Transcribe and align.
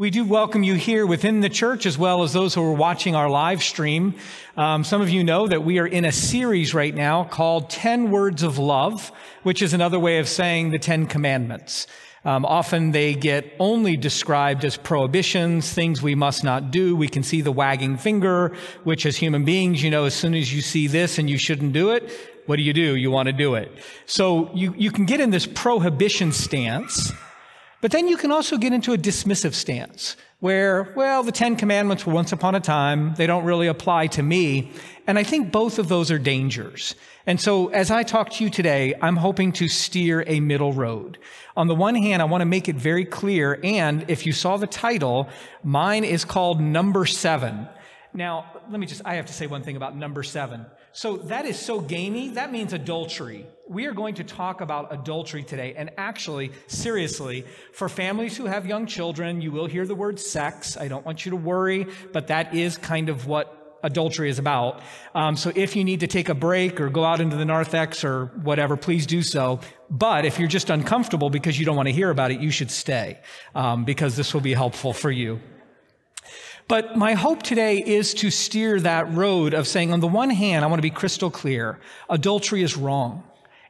We 0.00 0.10
do 0.10 0.24
welcome 0.24 0.62
you 0.62 0.76
here 0.76 1.04
within 1.04 1.40
the 1.40 1.48
church 1.48 1.84
as 1.84 1.98
well 1.98 2.22
as 2.22 2.32
those 2.32 2.54
who 2.54 2.62
are 2.62 2.72
watching 2.72 3.16
our 3.16 3.28
live 3.28 3.64
stream. 3.64 4.14
Um, 4.56 4.84
some 4.84 5.00
of 5.00 5.10
you 5.10 5.24
know 5.24 5.48
that 5.48 5.64
we 5.64 5.80
are 5.80 5.88
in 5.88 6.04
a 6.04 6.12
series 6.12 6.72
right 6.72 6.94
now 6.94 7.24
called 7.24 7.68
10 7.68 8.12
Words 8.12 8.44
of 8.44 8.58
Love, 8.58 9.10
which 9.42 9.60
is 9.60 9.74
another 9.74 9.98
way 9.98 10.20
of 10.20 10.28
saying 10.28 10.70
the 10.70 10.78
10 10.78 11.06
Commandments. 11.06 11.88
Um, 12.24 12.44
often 12.44 12.92
they 12.92 13.16
get 13.16 13.52
only 13.58 13.96
described 13.96 14.64
as 14.64 14.76
prohibitions, 14.76 15.72
things 15.72 16.00
we 16.00 16.14
must 16.14 16.44
not 16.44 16.70
do. 16.70 16.94
We 16.94 17.08
can 17.08 17.24
see 17.24 17.40
the 17.40 17.50
wagging 17.50 17.96
finger, 17.96 18.54
which 18.84 19.04
as 19.04 19.16
human 19.16 19.44
beings, 19.44 19.82
you 19.82 19.90
know, 19.90 20.04
as 20.04 20.14
soon 20.14 20.36
as 20.36 20.54
you 20.54 20.62
see 20.62 20.86
this 20.86 21.18
and 21.18 21.28
you 21.28 21.38
shouldn't 21.38 21.72
do 21.72 21.90
it, 21.90 22.08
what 22.46 22.54
do 22.54 22.62
you 22.62 22.72
do? 22.72 22.94
You 22.94 23.10
want 23.10 23.26
to 23.26 23.32
do 23.32 23.56
it. 23.56 23.72
So 24.06 24.48
you, 24.54 24.76
you 24.78 24.92
can 24.92 25.06
get 25.06 25.18
in 25.18 25.30
this 25.30 25.44
prohibition 25.44 26.30
stance. 26.30 27.12
But 27.80 27.92
then 27.92 28.08
you 28.08 28.16
can 28.16 28.32
also 28.32 28.56
get 28.56 28.72
into 28.72 28.92
a 28.92 28.98
dismissive 28.98 29.54
stance 29.54 30.16
where, 30.40 30.92
well, 30.96 31.22
the 31.22 31.32
Ten 31.32 31.56
Commandments 31.56 32.06
were 32.06 32.12
once 32.12 32.32
upon 32.32 32.54
a 32.54 32.60
time. 32.60 33.14
They 33.14 33.26
don't 33.26 33.44
really 33.44 33.66
apply 33.66 34.08
to 34.08 34.22
me. 34.22 34.72
And 35.06 35.18
I 35.18 35.24
think 35.24 35.52
both 35.52 35.78
of 35.78 35.88
those 35.88 36.10
are 36.10 36.18
dangers. 36.18 36.94
And 37.26 37.40
so 37.40 37.68
as 37.68 37.90
I 37.90 38.02
talk 38.02 38.30
to 38.30 38.44
you 38.44 38.50
today, 38.50 38.94
I'm 39.00 39.16
hoping 39.16 39.52
to 39.52 39.68
steer 39.68 40.24
a 40.26 40.40
middle 40.40 40.72
road. 40.72 41.18
On 41.56 41.66
the 41.66 41.74
one 41.74 41.94
hand, 41.94 42.22
I 42.22 42.24
want 42.24 42.40
to 42.42 42.46
make 42.46 42.68
it 42.68 42.76
very 42.76 43.04
clear. 43.04 43.60
And 43.62 44.04
if 44.08 44.26
you 44.26 44.32
saw 44.32 44.56
the 44.56 44.66
title, 44.66 45.28
mine 45.62 46.04
is 46.04 46.24
called 46.24 46.60
Number 46.60 47.04
Seven. 47.04 47.68
Now, 48.14 48.46
let 48.70 48.80
me 48.80 48.86
just, 48.86 49.02
I 49.04 49.14
have 49.14 49.26
to 49.26 49.32
say 49.32 49.46
one 49.46 49.62
thing 49.62 49.76
about 49.76 49.96
number 49.96 50.22
seven. 50.22 50.66
So 50.92 51.16
that 51.16 51.44
is 51.44 51.58
so 51.58 51.80
gamey. 51.80 52.30
That 52.30 52.50
means 52.50 52.72
adultery. 52.72 53.46
We 53.68 53.86
are 53.86 53.92
going 53.92 54.14
to 54.14 54.24
talk 54.24 54.60
about 54.60 54.92
adultery 54.92 55.42
today. 55.42 55.74
And 55.76 55.90
actually, 55.98 56.52
seriously, 56.66 57.44
for 57.72 57.88
families 57.88 58.36
who 58.36 58.46
have 58.46 58.66
young 58.66 58.86
children, 58.86 59.40
you 59.42 59.52
will 59.52 59.66
hear 59.66 59.86
the 59.86 59.94
word 59.94 60.18
sex. 60.18 60.76
I 60.76 60.88
don't 60.88 61.04
want 61.04 61.24
you 61.24 61.30
to 61.30 61.36
worry, 61.36 61.86
but 62.12 62.28
that 62.28 62.54
is 62.54 62.78
kind 62.78 63.10
of 63.10 63.26
what 63.26 63.54
adultery 63.82 64.28
is 64.28 64.38
about. 64.38 64.80
Um, 65.14 65.36
so 65.36 65.52
if 65.54 65.76
you 65.76 65.84
need 65.84 66.00
to 66.00 66.06
take 66.06 66.28
a 66.28 66.34
break 66.34 66.80
or 66.80 66.88
go 66.88 67.04
out 67.04 67.20
into 67.20 67.36
the 67.36 67.44
narthex 67.44 68.04
or 68.04 68.26
whatever, 68.42 68.76
please 68.76 69.06
do 69.06 69.22
so. 69.22 69.60
But 69.90 70.24
if 70.24 70.38
you're 70.38 70.48
just 70.48 70.70
uncomfortable 70.70 71.30
because 71.30 71.58
you 71.58 71.66
don't 71.66 71.76
want 71.76 71.88
to 71.88 71.94
hear 71.94 72.10
about 72.10 72.30
it, 72.30 72.40
you 72.40 72.50
should 72.50 72.70
stay 72.70 73.20
um, 73.54 73.84
because 73.84 74.16
this 74.16 74.34
will 74.34 74.40
be 74.40 74.54
helpful 74.54 74.92
for 74.92 75.10
you. 75.10 75.40
But 76.68 76.98
my 76.98 77.14
hope 77.14 77.42
today 77.42 77.78
is 77.78 78.12
to 78.14 78.30
steer 78.30 78.78
that 78.80 79.10
road 79.14 79.54
of 79.54 79.66
saying, 79.66 79.90
on 79.90 80.00
the 80.00 80.06
one 80.06 80.28
hand, 80.28 80.62
I 80.62 80.68
want 80.68 80.78
to 80.78 80.82
be 80.82 80.90
crystal 80.90 81.30
clear 81.30 81.80
adultery 82.10 82.62
is 82.62 82.76
wrong. 82.76 83.24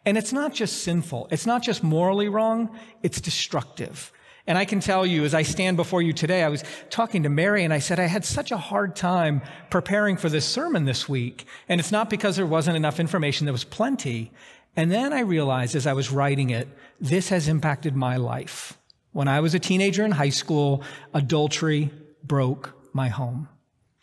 And 0.04 0.18
it's 0.18 0.32
not 0.32 0.52
just 0.52 0.82
sinful, 0.82 1.28
it's 1.30 1.46
not 1.46 1.62
just 1.62 1.84
morally 1.84 2.28
wrong, 2.28 2.76
it's 3.02 3.20
destructive. 3.20 4.12
And 4.48 4.58
I 4.58 4.64
can 4.64 4.80
tell 4.80 5.04
you, 5.06 5.24
as 5.24 5.34
I 5.34 5.42
stand 5.42 5.76
before 5.76 6.00
you 6.02 6.12
today, 6.12 6.42
I 6.42 6.48
was 6.48 6.64
talking 6.90 7.22
to 7.22 7.28
Mary 7.28 7.62
and 7.62 7.72
I 7.72 7.78
said, 7.78 8.00
I 8.00 8.06
had 8.06 8.24
such 8.24 8.50
a 8.50 8.56
hard 8.56 8.96
time 8.96 9.42
preparing 9.70 10.16
for 10.16 10.30
this 10.30 10.46
sermon 10.46 10.84
this 10.84 11.08
week. 11.08 11.46
And 11.68 11.78
it's 11.78 11.92
not 11.92 12.08
because 12.08 12.36
there 12.36 12.46
wasn't 12.46 12.78
enough 12.78 12.98
information, 12.98 13.44
there 13.44 13.52
was 13.52 13.64
plenty. 13.64 14.32
And 14.74 14.90
then 14.90 15.12
I 15.12 15.20
realized 15.20 15.76
as 15.76 15.86
I 15.86 15.92
was 15.92 16.10
writing 16.10 16.50
it, 16.50 16.66
this 17.00 17.28
has 17.28 17.46
impacted 17.46 17.94
my 17.94 18.16
life. 18.16 18.78
When 19.12 19.28
I 19.28 19.40
was 19.40 19.54
a 19.54 19.58
teenager 19.58 20.04
in 20.04 20.12
high 20.12 20.30
school, 20.30 20.82
adultery 21.12 21.90
broke 22.24 22.77
my 22.98 23.08
home. 23.08 23.48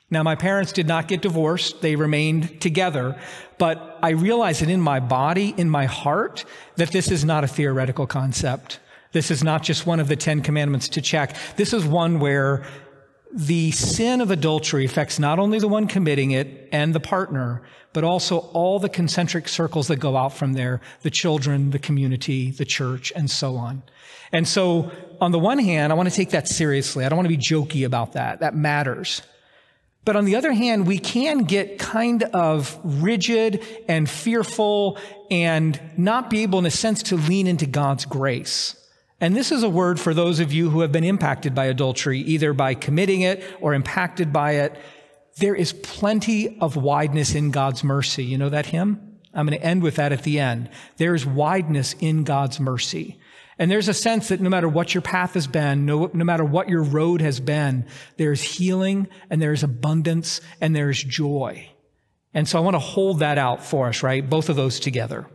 Now, 0.10 0.24
my 0.24 0.36
parents 0.36 0.72
did 0.72 0.88
not 0.88 1.08
get 1.08 1.22
divorced. 1.22 1.82
They 1.82 1.96
remained 1.96 2.62
together. 2.62 3.20
But 3.58 4.00
I 4.02 4.12
realize 4.12 4.60
that 4.62 4.70
in 4.70 4.82
my 4.82 5.00
body, 5.00 5.54
in 5.58 5.70
my 5.70 5.86
heart, 5.86 6.46
that 6.78 6.92
this 6.92 7.12
is 7.12 7.26
not 7.26 7.44
a 7.44 7.48
theoretical 7.48 8.08
concept. 8.08 8.80
This 9.12 9.32
is 9.32 9.44
not 9.44 9.64
just 9.64 9.86
one 9.86 10.00
of 10.00 10.08
the 10.08 10.16
Ten 10.16 10.42
Commandments 10.42 10.88
to 10.90 11.02
check. 11.02 11.36
This 11.56 11.74
is 11.74 11.86
one 11.86 12.20
where 12.20 12.66
the 13.36 13.72
sin 13.72 14.22
of 14.22 14.32
adultery 14.32 14.86
affects 14.86 15.20
not 15.20 15.40
only 15.40 15.60
the 15.60 15.68
one 15.68 15.88
committing 15.88 16.32
it 16.32 16.70
and 16.72 16.96
the 16.96 17.02
partner, 17.02 17.62
but 17.92 18.06
also 18.06 18.38
all 18.54 18.80
the 18.80 18.88
concentric 18.88 19.50
circles 19.50 19.90
that 19.90 19.98
go 19.98 20.16
out 20.16 20.34
from 20.34 20.54
there 20.54 20.80
the 21.02 21.10
children, 21.10 21.72
the 21.72 21.80
community, 21.80 22.52
the 22.52 22.64
church, 22.64 23.12
and 23.14 23.30
so 23.30 23.58
on. 23.58 23.84
And 24.32 24.48
so, 24.48 24.90
on 25.20 25.32
the 25.32 25.40
one 25.40 25.60
hand, 25.60 25.92
I 25.92 25.96
want 25.96 26.10
to 26.10 26.16
take 26.16 26.30
that 26.30 26.48
seriously. 26.48 27.04
I 27.04 27.10
don't 27.10 27.18
want 27.18 27.26
to 27.26 27.36
be 27.36 27.38
jokey 27.38 27.86
about 27.86 28.14
that. 28.14 28.40
That 28.40 28.56
matters. 28.56 29.22
But 30.06 30.16
on 30.16 30.24
the 30.24 30.36
other 30.36 30.54
hand, 30.54 30.88
we 30.88 30.98
can 30.98 31.40
get 31.40 31.78
kind 31.78 32.24
of 32.24 32.80
rigid 32.84 33.66
and 33.88 34.10
fearful 34.10 34.98
and 35.30 35.80
not 35.98 36.30
be 36.30 36.44
able, 36.44 36.60
in 36.60 36.66
a 36.66 36.72
sense, 36.72 37.04
to 37.04 37.18
lean 37.18 37.48
into 37.48 37.66
God's 37.66 38.06
grace. 38.06 38.76
And 39.22 39.36
this 39.36 39.52
is 39.52 39.64
a 39.64 39.70
word 39.70 40.00
for 40.00 40.14
those 40.14 40.40
of 40.40 40.52
you 40.52 40.70
who 40.70 40.82
have 40.82 40.92
been 40.92 41.04
impacted 41.04 41.56
by 41.56 41.66
adultery, 41.66 42.20
either 42.20 42.54
by 42.54 42.74
committing 42.74 43.22
it 43.22 43.44
or 43.62 43.74
impacted 43.74 44.34
by 44.34 44.54
it. 44.54 44.76
There 45.38 45.56
is 45.56 45.74
plenty 45.74 46.60
of 46.60 46.76
wideness 46.76 47.34
in 47.34 47.52
God's 47.52 47.84
mercy. 47.84 48.26
You 48.26 48.38
know 48.38 48.50
that 48.50 48.68
hymn? 48.68 49.20
I'm 49.34 49.46
going 49.46 49.60
to 49.60 49.66
end 49.66 49.84
with 49.84 49.96
that 49.96 50.12
at 50.12 50.24
the 50.24 50.40
end. 50.40 50.70
There 50.98 51.14
is 51.14 51.26
wideness 51.26 51.94
in 52.00 52.24
God's 52.24 52.60
mercy. 52.60 53.20
And 53.58 53.72
there's 53.72 53.88
a 53.88 53.94
sense 53.94 54.30
that 54.30 54.42
no 54.42 54.50
matter 54.50 54.68
what 54.68 54.94
your 54.94 55.02
path 55.02 55.34
has 55.34 55.48
been, 55.48 55.86
no, 55.86 56.10
no 56.14 56.26
matter 56.26 56.44
what 56.44 56.68
your 56.68 56.84
road 56.84 57.22
has 57.22 57.40
been, 57.40 57.86
there's 58.18 58.42
healing 58.42 59.08
and 59.30 59.42
there's 59.42 59.64
abundance 59.64 60.42
and 60.60 60.76
there's 60.76 61.02
joy. 61.02 61.70
And 62.34 62.48
so 62.48 62.58
I 62.58 62.62
want 62.62 62.76
to 62.76 62.80
hold 62.80 63.20
that 63.20 63.38
out 63.38 63.64
for 63.64 63.88
us, 63.88 64.04
right? 64.04 64.30
Both 64.30 64.50
of 64.50 64.58
those 64.58 64.80
together. 64.80 65.26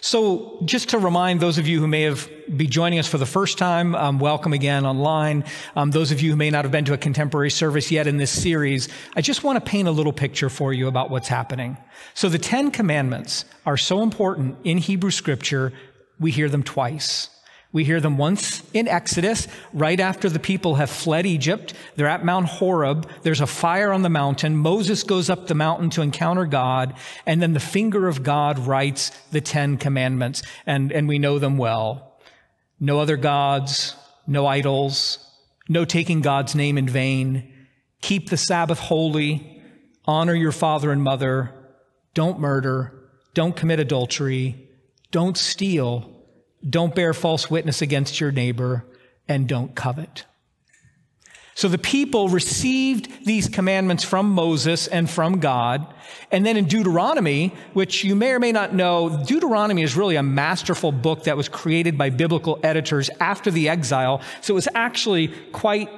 So, 0.00 0.58
just 0.64 0.90
to 0.90 0.98
remind 0.98 1.40
those 1.40 1.58
of 1.58 1.66
you 1.68 1.80
who 1.80 1.86
may 1.86 2.02
have 2.02 2.28
be 2.56 2.66
joining 2.66 2.98
us 2.98 3.06
for 3.06 3.18
the 3.18 3.26
first 3.26 3.58
time, 3.58 3.94
um, 3.94 4.18
welcome 4.18 4.52
again 4.52 4.84
online. 4.84 5.44
Um, 5.76 5.92
those 5.92 6.10
of 6.10 6.20
you 6.20 6.30
who 6.30 6.36
may 6.36 6.50
not 6.50 6.64
have 6.64 6.72
been 6.72 6.84
to 6.86 6.92
a 6.92 6.98
contemporary 6.98 7.50
service 7.50 7.90
yet 7.90 8.06
in 8.06 8.16
this 8.16 8.30
series, 8.30 8.88
I 9.14 9.20
just 9.20 9.44
want 9.44 9.56
to 9.56 9.70
paint 9.70 9.86
a 9.86 9.92
little 9.92 10.12
picture 10.12 10.48
for 10.48 10.72
you 10.72 10.88
about 10.88 11.10
what's 11.10 11.28
happening. 11.28 11.76
So, 12.14 12.28
the 12.28 12.38
Ten 12.38 12.70
Commandments 12.70 13.44
are 13.66 13.76
so 13.76 14.02
important 14.02 14.58
in 14.64 14.78
Hebrew 14.78 15.10
Scripture 15.10 15.72
we 16.18 16.30
hear 16.30 16.48
them 16.48 16.62
twice. 16.62 17.30
We 17.72 17.84
hear 17.84 18.00
them 18.00 18.18
once 18.18 18.62
in 18.72 18.88
Exodus, 18.88 19.46
right 19.72 20.00
after 20.00 20.28
the 20.28 20.40
people 20.40 20.74
have 20.74 20.90
fled 20.90 21.24
Egypt. 21.24 21.72
They're 21.94 22.08
at 22.08 22.24
Mount 22.24 22.46
Horeb. 22.46 23.08
There's 23.22 23.40
a 23.40 23.46
fire 23.46 23.92
on 23.92 24.02
the 24.02 24.08
mountain. 24.08 24.56
Moses 24.56 25.04
goes 25.04 25.30
up 25.30 25.46
the 25.46 25.54
mountain 25.54 25.88
to 25.90 26.02
encounter 26.02 26.46
God. 26.46 26.94
And 27.26 27.40
then 27.40 27.52
the 27.52 27.60
finger 27.60 28.08
of 28.08 28.24
God 28.24 28.58
writes 28.58 29.10
the 29.30 29.40
Ten 29.40 29.76
Commandments. 29.76 30.42
And, 30.66 30.90
and 30.90 31.06
we 31.06 31.20
know 31.20 31.38
them 31.38 31.58
well. 31.58 32.18
No 32.80 32.98
other 32.98 33.16
gods, 33.16 33.94
no 34.26 34.46
idols, 34.46 35.24
no 35.68 35.84
taking 35.84 36.22
God's 36.22 36.56
name 36.56 36.76
in 36.76 36.88
vain. 36.88 37.52
Keep 38.00 38.30
the 38.30 38.36
Sabbath 38.36 38.80
holy. 38.80 39.62
Honor 40.06 40.34
your 40.34 40.50
father 40.50 40.90
and 40.90 41.02
mother. 41.02 41.54
Don't 42.14 42.40
murder. 42.40 43.10
Don't 43.34 43.54
commit 43.54 43.78
adultery. 43.78 44.68
Don't 45.12 45.36
steal, 45.36 46.09
don't 46.68 46.94
bear 46.94 47.14
false 47.14 47.50
witness 47.50 47.82
against 47.82 48.20
your 48.20 48.32
neighbor, 48.32 48.86
and 49.28 49.48
don't 49.48 49.74
covet. 49.74 50.24
So 51.54 51.68
the 51.68 51.78
people 51.78 52.28
received 52.28 53.26
these 53.26 53.48
commandments 53.48 54.02
from 54.02 54.30
Moses 54.30 54.86
and 54.86 55.10
from 55.10 55.40
God. 55.40 55.86
And 56.32 56.46
then 56.46 56.56
in 56.56 56.64
Deuteronomy, 56.64 57.52
which 57.74 58.02
you 58.02 58.16
may 58.16 58.30
or 58.32 58.38
may 58.38 58.50
not 58.50 58.74
know, 58.74 59.22
Deuteronomy 59.26 59.82
is 59.82 59.94
really 59.94 60.16
a 60.16 60.22
masterful 60.22 60.90
book 60.90 61.24
that 61.24 61.36
was 61.36 61.50
created 61.50 61.98
by 61.98 62.08
biblical 62.08 62.58
editors 62.62 63.10
after 63.20 63.50
the 63.50 63.68
exile. 63.68 64.22
So 64.40 64.54
it 64.54 64.56
was 64.56 64.68
actually 64.74 65.28
quite 65.52 65.90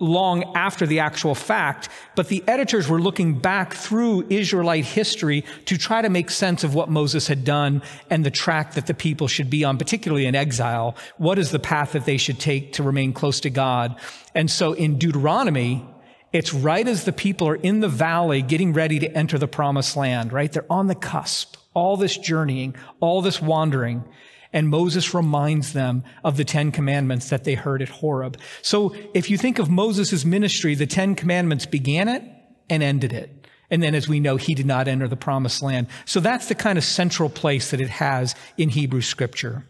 long 0.00 0.44
after 0.54 0.86
the 0.86 1.00
actual 1.00 1.34
fact, 1.34 1.88
but 2.14 2.28
the 2.28 2.44
editors 2.46 2.88
were 2.88 3.00
looking 3.00 3.38
back 3.38 3.74
through 3.74 4.26
Israelite 4.28 4.84
history 4.84 5.44
to 5.66 5.76
try 5.76 6.02
to 6.02 6.08
make 6.08 6.30
sense 6.30 6.64
of 6.64 6.74
what 6.74 6.88
Moses 6.88 7.26
had 7.26 7.44
done 7.44 7.82
and 8.10 8.24
the 8.24 8.30
track 8.30 8.74
that 8.74 8.86
the 8.86 8.94
people 8.94 9.28
should 9.28 9.50
be 9.50 9.64
on, 9.64 9.78
particularly 9.78 10.26
in 10.26 10.34
exile. 10.34 10.96
What 11.16 11.38
is 11.38 11.50
the 11.50 11.58
path 11.58 11.92
that 11.92 12.04
they 12.04 12.16
should 12.16 12.38
take 12.38 12.74
to 12.74 12.82
remain 12.82 13.12
close 13.12 13.40
to 13.40 13.50
God? 13.50 13.98
And 14.34 14.50
so 14.50 14.72
in 14.72 14.98
Deuteronomy, 14.98 15.84
it's 16.32 16.52
right 16.52 16.86
as 16.86 17.04
the 17.04 17.12
people 17.12 17.48
are 17.48 17.56
in 17.56 17.80
the 17.80 17.88
valley 17.88 18.42
getting 18.42 18.72
ready 18.72 18.98
to 18.98 19.10
enter 19.16 19.38
the 19.38 19.48
promised 19.48 19.96
land, 19.96 20.32
right? 20.32 20.52
They're 20.52 20.70
on 20.70 20.86
the 20.86 20.94
cusp, 20.94 21.56
all 21.74 21.96
this 21.96 22.16
journeying, 22.18 22.76
all 23.00 23.22
this 23.22 23.40
wandering. 23.40 24.04
And 24.52 24.68
Moses 24.68 25.12
reminds 25.14 25.72
them 25.72 26.04
of 26.24 26.36
the 26.36 26.44
Ten 26.44 26.72
Commandments 26.72 27.28
that 27.28 27.44
they 27.44 27.54
heard 27.54 27.82
at 27.82 27.88
Horeb. 27.88 28.38
So 28.62 28.94
if 29.14 29.28
you 29.28 29.36
think 29.36 29.58
of 29.58 29.70
Moses' 29.70 30.24
ministry, 30.24 30.74
the 30.74 30.86
Ten 30.86 31.14
Commandments 31.14 31.66
began 31.66 32.08
it 32.08 32.22
and 32.70 32.82
ended 32.82 33.12
it. 33.12 33.46
And 33.70 33.82
then, 33.82 33.94
as 33.94 34.08
we 34.08 34.20
know, 34.20 34.36
he 34.36 34.54
did 34.54 34.64
not 34.64 34.88
enter 34.88 35.06
the 35.08 35.16
promised 35.16 35.62
land. 35.62 35.88
So 36.06 36.20
that's 36.20 36.46
the 36.48 36.54
kind 36.54 36.78
of 36.78 36.84
central 36.84 37.28
place 37.28 37.70
that 37.70 37.80
it 37.80 37.90
has 37.90 38.34
in 38.56 38.70
Hebrew 38.70 39.02
scripture. 39.02 39.66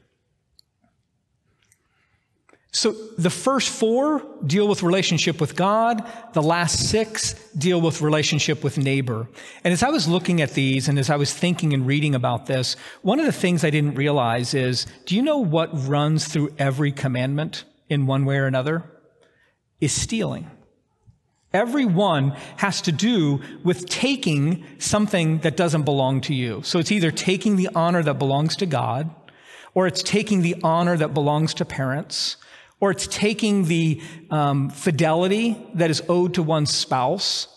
So 2.70 2.92
the 3.16 3.30
first 3.30 3.70
four 3.70 4.22
deal 4.46 4.68
with 4.68 4.82
relationship 4.82 5.40
with 5.40 5.56
God. 5.56 6.06
The 6.34 6.42
last 6.42 6.90
six 6.90 7.34
deal 7.52 7.80
with 7.80 8.02
relationship 8.02 8.62
with 8.62 8.76
neighbor. 8.76 9.26
And 9.64 9.72
as 9.72 9.82
I 9.82 9.88
was 9.88 10.06
looking 10.06 10.42
at 10.42 10.52
these 10.52 10.86
and 10.86 10.98
as 10.98 11.08
I 11.08 11.16
was 11.16 11.32
thinking 11.32 11.72
and 11.72 11.86
reading 11.86 12.14
about 12.14 12.46
this, 12.46 12.76
one 13.02 13.18
of 13.18 13.26
the 13.26 13.32
things 13.32 13.64
I 13.64 13.70
didn't 13.70 13.94
realize 13.94 14.52
is, 14.52 14.86
do 15.06 15.16
you 15.16 15.22
know 15.22 15.38
what 15.38 15.70
runs 15.88 16.28
through 16.28 16.54
every 16.58 16.92
commandment 16.92 17.64
in 17.88 18.06
one 18.06 18.26
way 18.26 18.36
or 18.36 18.46
another? 18.46 18.84
is 19.80 19.92
stealing. 19.92 20.50
Every 21.52 21.86
one 21.86 22.36
has 22.56 22.82
to 22.82 22.92
do 22.92 23.40
with 23.64 23.86
taking 23.86 24.64
something 24.78 25.38
that 25.38 25.56
doesn't 25.56 25.84
belong 25.84 26.20
to 26.22 26.34
you. 26.34 26.62
So 26.62 26.78
it's 26.78 26.92
either 26.92 27.10
taking 27.10 27.56
the 27.56 27.70
honor 27.74 28.02
that 28.02 28.18
belongs 28.18 28.56
to 28.56 28.66
God, 28.66 29.10
or 29.74 29.86
it's 29.86 30.02
taking 30.02 30.42
the 30.42 30.56
honor 30.62 30.96
that 30.96 31.14
belongs 31.14 31.54
to 31.54 31.64
parents, 31.64 32.36
or 32.80 32.90
it's 32.90 33.06
taking 33.06 33.64
the 33.64 34.00
um, 34.30 34.70
fidelity 34.70 35.56
that 35.74 35.90
is 35.90 36.02
owed 36.08 36.34
to 36.34 36.42
one's 36.42 36.72
spouse, 36.72 37.48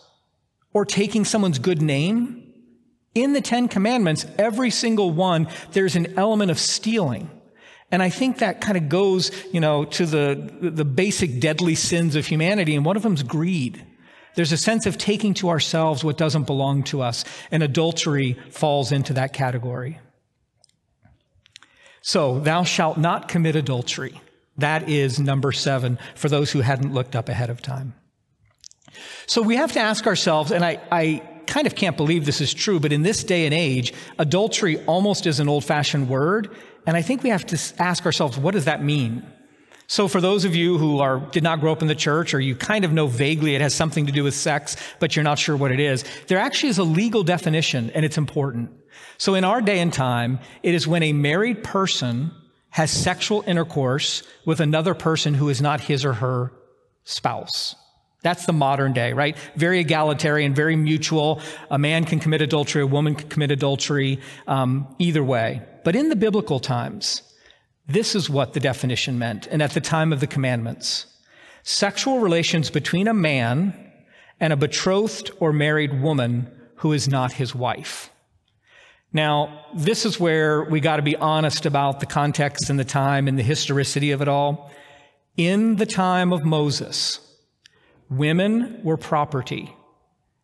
or 0.72 0.84
taking 0.84 1.24
someone's 1.24 1.58
good 1.58 1.82
name. 1.82 2.38
In 3.14 3.34
the 3.34 3.42
Ten 3.42 3.68
Commandments, 3.68 4.24
every 4.38 4.70
single 4.70 5.10
one, 5.10 5.46
there's 5.72 5.96
an 5.96 6.18
element 6.18 6.50
of 6.50 6.58
stealing. 6.58 7.30
And 7.90 8.02
I 8.02 8.08
think 8.08 8.38
that 8.38 8.62
kind 8.62 8.78
of 8.78 8.88
goes, 8.88 9.30
you 9.52 9.60
know, 9.60 9.84
to 9.84 10.06
the, 10.06 10.50
the 10.60 10.84
basic 10.84 11.38
deadly 11.38 11.74
sins 11.74 12.16
of 12.16 12.26
humanity. 12.26 12.74
And 12.74 12.86
one 12.86 12.96
of 12.96 13.02
them 13.02 13.12
is 13.12 13.22
greed. 13.22 13.84
There's 14.34 14.50
a 14.50 14.56
sense 14.56 14.86
of 14.86 14.96
taking 14.96 15.34
to 15.34 15.50
ourselves 15.50 16.02
what 16.02 16.16
doesn't 16.16 16.44
belong 16.44 16.84
to 16.84 17.02
us. 17.02 17.26
And 17.50 17.62
adultery 17.62 18.38
falls 18.50 18.92
into 18.92 19.12
that 19.12 19.34
category. 19.34 19.98
So, 22.00 22.40
thou 22.40 22.64
shalt 22.64 22.96
not 22.96 23.28
commit 23.28 23.54
adultery. 23.54 24.20
That 24.62 24.88
is 24.88 25.18
number 25.18 25.50
seven 25.50 25.98
for 26.14 26.28
those 26.28 26.52
who 26.52 26.60
hadn't 26.60 26.94
looked 26.94 27.16
up 27.16 27.28
ahead 27.28 27.50
of 27.50 27.60
time. 27.60 27.94
So 29.26 29.42
we 29.42 29.56
have 29.56 29.72
to 29.72 29.80
ask 29.80 30.06
ourselves, 30.06 30.52
and 30.52 30.64
I, 30.64 30.80
I 30.92 31.22
kind 31.48 31.66
of 31.66 31.74
can't 31.74 31.96
believe 31.96 32.26
this 32.26 32.40
is 32.40 32.54
true, 32.54 32.78
but 32.78 32.92
in 32.92 33.02
this 33.02 33.24
day 33.24 33.44
and 33.44 33.52
age, 33.52 33.92
adultery 34.20 34.78
almost 34.86 35.26
is 35.26 35.40
an 35.40 35.48
old 35.48 35.64
fashioned 35.64 36.08
word. 36.08 36.54
And 36.86 36.96
I 36.96 37.02
think 37.02 37.24
we 37.24 37.30
have 37.30 37.44
to 37.46 37.58
ask 37.80 38.06
ourselves, 38.06 38.38
what 38.38 38.52
does 38.52 38.66
that 38.66 38.84
mean? 38.84 39.26
So 39.88 40.06
for 40.06 40.20
those 40.20 40.44
of 40.44 40.54
you 40.54 40.78
who 40.78 41.00
are, 41.00 41.18
did 41.32 41.42
not 41.42 41.58
grow 41.58 41.72
up 41.72 41.82
in 41.82 41.88
the 41.88 41.94
church 41.96 42.32
or 42.32 42.38
you 42.38 42.54
kind 42.54 42.84
of 42.84 42.92
know 42.92 43.08
vaguely 43.08 43.56
it 43.56 43.60
has 43.60 43.74
something 43.74 44.06
to 44.06 44.12
do 44.12 44.22
with 44.22 44.34
sex, 44.34 44.76
but 45.00 45.16
you're 45.16 45.24
not 45.24 45.40
sure 45.40 45.56
what 45.56 45.72
it 45.72 45.80
is, 45.80 46.04
there 46.28 46.38
actually 46.38 46.68
is 46.68 46.78
a 46.78 46.84
legal 46.84 47.24
definition 47.24 47.90
and 47.90 48.04
it's 48.04 48.16
important. 48.16 48.70
So 49.18 49.34
in 49.34 49.42
our 49.44 49.60
day 49.60 49.80
and 49.80 49.92
time, 49.92 50.38
it 50.62 50.72
is 50.72 50.86
when 50.86 51.02
a 51.02 51.12
married 51.12 51.64
person 51.64 52.30
has 52.72 52.90
sexual 52.90 53.44
intercourse 53.46 54.22
with 54.44 54.60
another 54.60 54.94
person 54.94 55.34
who 55.34 55.48
is 55.48 55.62
not 55.62 55.80
his 55.80 56.04
or 56.04 56.14
her 56.14 56.52
spouse. 57.04 57.76
That's 58.22 58.46
the 58.46 58.52
modern 58.52 58.92
day, 58.92 59.12
right? 59.12 59.36
Very 59.56 59.80
egalitarian, 59.80 60.54
very 60.54 60.76
mutual. 60.76 61.40
A 61.70 61.78
man 61.78 62.04
can 62.04 62.20
commit 62.20 62.40
adultery, 62.40 62.82
a 62.82 62.86
woman 62.86 63.14
can 63.14 63.28
commit 63.28 63.50
adultery, 63.50 64.20
um, 64.46 64.94
either 64.98 65.24
way. 65.24 65.62
But 65.84 65.96
in 65.96 66.08
the 66.08 66.16
biblical 66.16 66.60
times, 66.60 67.22
this 67.86 68.14
is 68.14 68.30
what 68.30 68.52
the 68.52 68.60
definition 68.60 69.18
meant, 69.18 69.48
and 69.48 69.60
at 69.60 69.72
the 69.72 69.80
time 69.80 70.12
of 70.12 70.20
the 70.20 70.26
commandments 70.26 71.06
sexual 71.64 72.18
relations 72.18 72.70
between 72.70 73.06
a 73.06 73.14
man 73.14 73.92
and 74.40 74.52
a 74.52 74.56
betrothed 74.56 75.30
or 75.38 75.52
married 75.52 76.02
woman 76.02 76.50
who 76.76 76.92
is 76.92 77.06
not 77.06 77.34
his 77.34 77.54
wife. 77.54 78.10
Now, 79.12 79.66
this 79.74 80.06
is 80.06 80.18
where 80.18 80.64
we 80.64 80.80
got 80.80 80.96
to 80.96 81.02
be 81.02 81.16
honest 81.16 81.66
about 81.66 82.00
the 82.00 82.06
context 82.06 82.70
and 82.70 82.78
the 82.78 82.84
time 82.84 83.28
and 83.28 83.38
the 83.38 83.42
historicity 83.42 84.10
of 84.10 84.22
it 84.22 84.28
all. 84.28 84.70
In 85.36 85.76
the 85.76 85.86
time 85.86 86.32
of 86.32 86.44
Moses, 86.44 87.20
Women 88.12 88.80
were 88.84 88.98
property, 88.98 89.74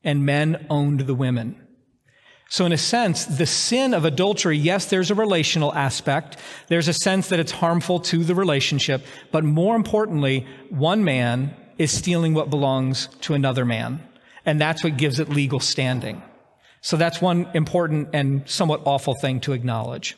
and 0.03 0.25
men 0.25 0.67
owned 0.71 1.01
the 1.01 1.15
women. 1.15 1.67
So, 2.49 2.65
in 2.65 2.73
a 2.73 2.79
sense, 2.79 3.27
the 3.27 3.45
sin 3.45 3.93
of 3.93 4.07
adultery, 4.07 4.57
yes, 4.57 4.87
there's 4.87 5.11
a 5.11 5.15
relational 5.15 5.75
aspect. 5.75 6.39
There's 6.69 6.89
a 6.89 6.95
sense 6.95 7.29
that 7.29 7.39
it's 7.39 7.53
harmful 7.53 8.01
to 8.01 8.25
the 8.25 8.35
relationship. 8.35 9.05
But 9.31 9.45
more 9.45 9.77
importantly, 9.77 10.47
one 10.71 11.05
man 11.05 11.55
is 11.77 11.93
stealing 11.93 12.33
what 12.33 12.49
belongs 12.49 13.09
to 13.21 13.35
another 13.35 13.67
man. 13.67 14.03
And 14.47 14.59
that's 14.59 14.83
what 14.83 14.97
gives 14.97 15.21
it 15.21 15.29
legal 15.29 15.61
standing. 15.61 16.23
So, 16.81 16.97
that's 16.97 17.21
one 17.21 17.49
important 17.55 18.11
and 18.13 18.49
somewhat 18.49 18.83
awful 18.85 19.15
thing 19.15 19.41
to 19.41 19.53
acknowledge. 19.53 20.17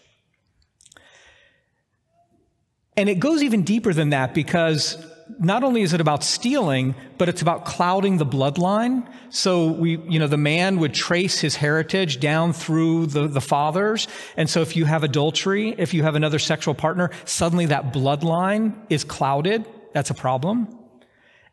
And 2.97 3.09
it 3.09 3.19
goes 3.19 3.43
even 3.43 3.63
deeper 3.63 3.95
than 3.95 4.11
that 4.11 4.35
because 4.35 5.03
not 5.39 5.63
only 5.63 5.83
is 5.83 5.93
it 5.93 6.01
about 6.01 6.25
stealing, 6.25 6.95
but 7.19 7.29
it's 7.29 7.43
about 7.43 7.65
clouding 7.65 8.19
the 8.19 8.27
bloodline. 8.27 9.07
So 9.31 9.69
we, 9.69 9.99
you 10.09 10.19
know, 10.19 10.27
the 10.27 10.37
man 10.37 10.79
would 10.79 10.93
trace 10.93 11.39
his 11.41 11.57
heritage 11.57 12.21
down 12.21 12.53
through 12.53 13.07
the, 13.07 13.29
the 13.29 13.41
fathers. 13.41 14.09
And 14.37 14.51
so 14.51 14.61
if 14.61 14.77
you 14.77 14.85
have 14.87 15.05
adultery, 15.05 15.75
if 15.79 15.95
you 15.95 16.03
have 16.03 16.17
another 16.17 16.39
sexual 16.39 16.75
partner, 16.75 17.11
suddenly 17.25 17.67
that 17.67 17.93
bloodline 17.93 18.75
is 18.91 19.05
clouded. 19.05 19.67
That's 19.93 20.11
a 20.11 20.15
problem. 20.15 20.77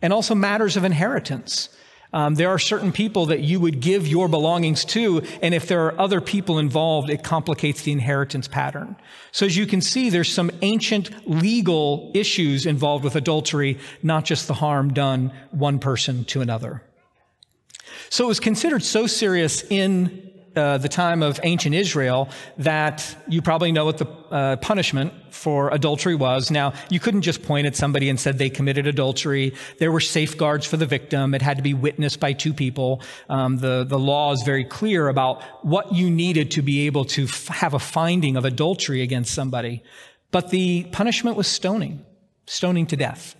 And 0.01 0.13
also 0.13 0.35
matters 0.35 0.77
of 0.77 0.83
inheritance. 0.83 1.69
Um, 2.13 2.35
there 2.35 2.49
are 2.49 2.59
certain 2.59 2.91
people 2.91 3.25
that 3.27 3.41
you 3.41 3.59
would 3.59 3.79
give 3.81 4.07
your 4.07 4.27
belongings 4.29 4.85
to, 4.85 5.21
and 5.41 5.53
if 5.53 5.67
there 5.67 5.85
are 5.85 5.99
other 5.99 6.21
people 6.21 6.57
involved, 6.57 7.09
it 7.09 7.23
complicates 7.23 7.81
the 7.81 7.91
inheritance 7.91 8.47
pattern. 8.47 8.95
So 9.31 9.45
as 9.45 9.57
you 9.57 9.65
can 9.65 9.81
see, 9.81 10.09
there's 10.09 10.33
some 10.33 10.49
ancient 10.61 11.29
legal 11.29 12.11
issues 12.13 12.65
involved 12.65 13.03
with 13.03 13.15
adultery, 13.15 13.77
not 14.01 14.23
just 14.23 14.47
the 14.47 14.53
harm 14.53 14.93
done 14.93 15.33
one 15.51 15.79
person 15.79 16.23
to 16.25 16.41
another. 16.41 16.81
So 18.09 18.25
it 18.25 18.27
was 18.27 18.39
considered 18.39 18.83
so 18.83 19.05
serious 19.07 19.63
in 19.63 20.26
uh, 20.57 20.77
the 20.77 20.89
time 20.89 21.21
of 21.23 21.39
ancient 21.43 21.75
Israel 21.75 22.29
that 22.57 23.15
you 23.27 23.41
probably 23.41 23.71
know 23.71 23.85
what 23.85 23.97
the 23.97 24.07
uh, 24.31 24.55
punishment 24.57 25.13
for 25.29 25.69
adultery 25.69 26.15
was. 26.15 26.51
Now, 26.51 26.73
you 26.89 26.99
couldn't 26.99 27.21
just 27.21 27.43
point 27.43 27.67
at 27.67 27.75
somebody 27.75 28.09
and 28.09 28.19
said 28.19 28.37
they 28.37 28.49
committed 28.49 28.87
adultery. 28.87 29.53
There 29.77 29.91
were 29.91 29.99
safeguards 29.99 30.65
for 30.65 30.77
the 30.77 30.85
victim. 30.85 31.33
It 31.33 31.41
had 31.41 31.57
to 31.57 31.63
be 31.63 31.73
witnessed 31.73 32.19
by 32.19 32.33
two 32.33 32.53
people. 32.53 33.01
Um, 33.29 33.57
the, 33.57 33.85
the 33.87 33.99
law 33.99 34.33
is 34.33 34.41
very 34.43 34.65
clear 34.65 35.07
about 35.07 35.41
what 35.63 35.93
you 35.93 36.09
needed 36.09 36.51
to 36.51 36.61
be 36.61 36.87
able 36.87 37.05
to 37.05 37.23
f- 37.25 37.47
have 37.47 37.73
a 37.73 37.79
finding 37.79 38.35
of 38.35 38.45
adultery 38.45 39.01
against 39.01 39.33
somebody. 39.33 39.83
But 40.31 40.49
the 40.49 40.85
punishment 40.91 41.37
was 41.37 41.47
stoning, 41.47 42.05
stoning 42.45 42.87
to 42.87 42.97
death. 42.97 43.35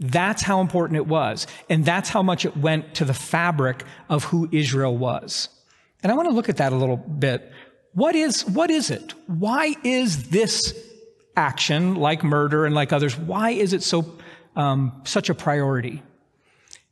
That's 0.00 0.42
how 0.42 0.60
important 0.60 0.96
it 0.96 1.06
was. 1.06 1.46
And 1.68 1.84
that's 1.84 2.08
how 2.08 2.22
much 2.22 2.44
it 2.44 2.56
went 2.56 2.94
to 2.94 3.04
the 3.04 3.14
fabric 3.14 3.84
of 4.08 4.24
who 4.24 4.48
Israel 4.52 4.96
was. 4.96 5.48
And 6.02 6.12
I 6.12 6.14
want 6.14 6.28
to 6.28 6.34
look 6.34 6.48
at 6.48 6.58
that 6.58 6.72
a 6.72 6.76
little 6.76 6.96
bit. 6.96 7.52
What 7.92 8.14
is, 8.14 8.46
what 8.46 8.70
is 8.70 8.90
it? 8.90 9.14
Why 9.26 9.74
is 9.82 10.28
this 10.30 10.74
action, 11.36 11.96
like 11.96 12.22
murder 12.22 12.66
and 12.66 12.74
like 12.74 12.92
others, 12.92 13.16
why 13.16 13.50
is 13.50 13.72
it 13.72 13.82
so, 13.82 14.18
um, 14.56 15.02
such 15.04 15.28
a 15.28 15.34
priority? 15.34 16.02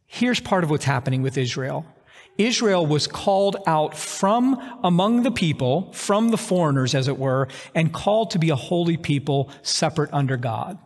Here's 0.06 0.40
part 0.40 0.64
of 0.64 0.70
what's 0.70 0.84
happening 0.84 1.22
with 1.22 1.36
Israel. 1.36 1.84
Israel 2.38 2.86
was 2.86 3.06
called 3.06 3.56
out 3.66 3.96
from 3.96 4.60
among 4.84 5.22
the 5.22 5.30
people, 5.30 5.92
from 5.92 6.30
the 6.30 6.36
foreigners, 6.36 6.94
as 6.94 7.08
it 7.08 7.18
were, 7.18 7.48
and 7.74 7.92
called 7.92 8.30
to 8.32 8.38
be 8.38 8.50
a 8.50 8.56
holy 8.56 8.96
people 8.96 9.50
separate 9.62 10.10
under 10.12 10.36
God. 10.36 10.78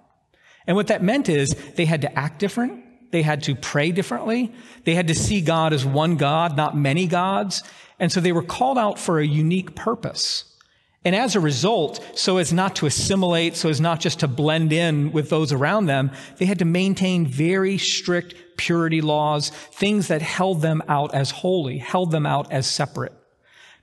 And 0.67 0.77
what 0.77 0.87
that 0.89 1.03
meant 1.03 1.29
is 1.29 1.57
they 1.75 1.87
had 1.87 2.03
to 2.03 2.19
act 2.19 2.39
different. 2.39 2.85
They 3.11 3.23
had 3.23 3.43
to 3.45 3.57
pray 3.57 3.91
differently. 3.91 4.53
They 4.85 4.95
had 4.95 5.09
to 5.09 5.15
see 5.15 5.41
God 5.41 5.73
as 5.73 5.85
one 5.85 6.17
God, 6.17 6.57
not 6.57 6.77
many 6.77 7.07
gods. 7.07 7.65
And 8.01 8.11
so 8.11 8.21
they 8.21 8.33
were 8.33 8.43
called 8.43 8.79
out 8.79 8.99
for 8.99 9.21
a 9.21 9.27
unique 9.27 9.77
purpose. 9.77 10.45
And 11.05 11.15
as 11.15 11.35
a 11.35 11.41
result, 11.41 12.05
so 12.15 12.39
as 12.39 12.53
not 12.53 12.77
to 12.77 12.87
assimilate, 12.87 13.57
so 13.57 13.69
as 13.69 13.81
not 13.81 14.01
just 14.01 14.21
to 14.21 14.29
blend 14.29 14.73
in 14.73 15.13
with 15.13 15.31
those 15.31 15.53
around 15.53 15.87
them, 15.87 16.11
they 16.37 16.45
had 16.45 16.59
to 16.59 16.65
maintain 16.65 17.27
very 17.27 17.79
strict 17.79 18.35
purity 18.59 19.01
laws, 19.01 19.51
things 19.51 20.09
that 20.09 20.21
held 20.21 20.61
them 20.61 20.83
out 20.89 21.15
as 21.15 21.31
holy, 21.31 21.79
held 21.79 22.11
them 22.11 22.27
out 22.27 22.51
as 22.53 22.67
separate. 22.67 23.13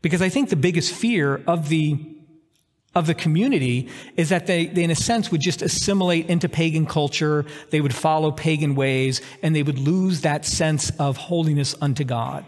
Because 0.03 0.21
I 0.21 0.29
think 0.29 0.49
the 0.49 0.55
biggest 0.55 0.93
fear 0.93 1.41
of 1.47 1.69
the 1.69 2.13
of 2.95 3.05
the 3.05 3.13
community 3.13 3.89
is 4.15 4.29
that 4.29 4.47
they, 4.47 4.65
they, 4.65 4.83
in 4.83 4.89
a 4.89 4.95
sense, 4.95 5.31
would 5.31 5.41
just 5.41 5.61
assimilate 5.61 6.29
into 6.29 6.49
pagan 6.49 6.87
culture. 6.87 7.45
They 7.69 7.79
would 7.79 7.93
follow 7.93 8.31
pagan 8.31 8.73
ways 8.73 9.21
and 9.43 9.55
they 9.55 9.61
would 9.61 9.77
lose 9.77 10.21
that 10.21 10.45
sense 10.45 10.89
of 10.97 11.15
holiness 11.15 11.75
unto 11.79 12.03
God. 12.03 12.43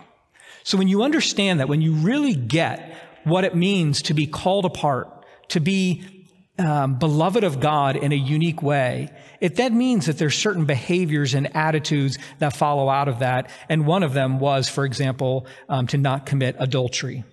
So 0.64 0.78
when 0.78 0.88
you 0.88 1.04
understand 1.04 1.60
that, 1.60 1.70
when 1.70 1.82
you 1.82 1.94
really 1.94 2.36
get 2.36 2.96
what 3.24 3.44
it 3.44 3.56
means 3.56 4.02
to 4.04 4.14
be 4.14 4.28
called 4.28 4.66
apart, 4.66 5.26
to 5.50 5.60
be 5.60 6.04
um, 6.58 7.00
beloved 7.00 7.44
of 7.44 7.60
God 7.60 7.96
in 7.96 8.12
a 8.12 8.16
unique 8.16 8.62
way, 8.62 9.10
it 9.40 9.56
then 9.56 9.78
means 9.78 10.06
that 10.08 10.18
there's 10.18 10.38
certain 10.38 10.66
behaviors 10.66 11.34
and 11.34 11.56
attitudes 11.56 12.18
that 12.40 12.56
follow 12.56 12.90
out 12.90 13.08
of 13.08 13.20
that. 13.20 13.50
And 13.70 13.88
one 13.88 14.04
of 14.04 14.14
them 14.14 14.40
was, 14.40 14.68
for 14.68 14.86
example, 14.86 15.48
um, 15.70 15.88
to 15.88 15.98
not 15.98 16.26
commit 16.26 16.56
adultery. 16.60 17.24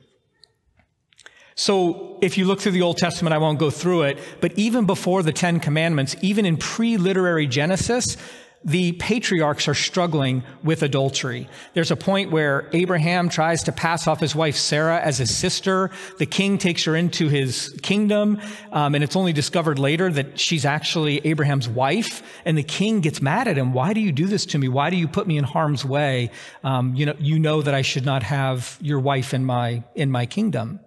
So 1.56 2.18
if 2.20 2.36
you 2.36 2.44
look 2.44 2.60
through 2.60 2.72
the 2.72 2.82
Old 2.82 2.98
Testament, 2.98 3.32
I 3.32 3.38
won't 3.38 3.58
go 3.58 3.70
through 3.70 4.02
it, 4.02 4.18
but 4.40 4.52
even 4.58 4.84
before 4.84 5.22
the 5.22 5.32
Ten 5.32 5.58
Commandments, 5.58 6.14
even 6.20 6.44
in 6.44 6.58
pre-literary 6.58 7.46
Genesis, 7.46 8.16
the 8.64 8.92
patriarchs 8.92 9.68
are 9.68 9.74
struggling 9.74 10.42
with 10.64 10.82
adultery. 10.82 11.48
There's 11.74 11.90
a 11.90 11.96
point 11.96 12.32
where 12.32 12.68
Abraham 12.72 13.28
tries 13.28 13.62
to 13.64 13.72
pass 13.72 14.06
off 14.08 14.20
his 14.20 14.34
wife 14.34 14.56
Sarah 14.56 15.00
as 15.00 15.18
his 15.18 15.34
sister. 15.34 15.90
The 16.18 16.26
king 16.26 16.58
takes 16.58 16.84
her 16.84 16.96
into 16.96 17.28
his 17.28 17.78
kingdom, 17.82 18.40
um, 18.72 18.94
and 18.94 19.04
it's 19.04 19.14
only 19.14 19.32
discovered 19.32 19.78
later 19.78 20.10
that 20.10 20.40
she's 20.40 20.64
actually 20.64 21.24
Abraham's 21.24 21.68
wife. 21.68 22.22
And 22.44 22.58
the 22.58 22.64
king 22.64 23.00
gets 23.00 23.22
mad 23.22 23.46
at 23.46 23.56
him. 23.56 23.72
Why 23.72 23.92
do 23.92 24.00
you 24.00 24.10
do 24.10 24.26
this 24.26 24.46
to 24.46 24.58
me? 24.58 24.68
Why 24.68 24.90
do 24.90 24.96
you 24.96 25.06
put 25.06 25.26
me 25.26 25.38
in 25.38 25.44
harm's 25.44 25.84
way? 25.84 26.30
Um, 26.64 26.94
you 26.96 27.06
know, 27.06 27.14
you 27.18 27.38
know 27.38 27.62
that 27.62 27.74
I 27.74 27.82
should 27.82 28.04
not 28.04 28.24
have 28.24 28.78
your 28.80 28.98
wife 28.98 29.32
in 29.32 29.44
my 29.44 29.84
in 29.94 30.10
my 30.10 30.26
kingdom. 30.26 30.80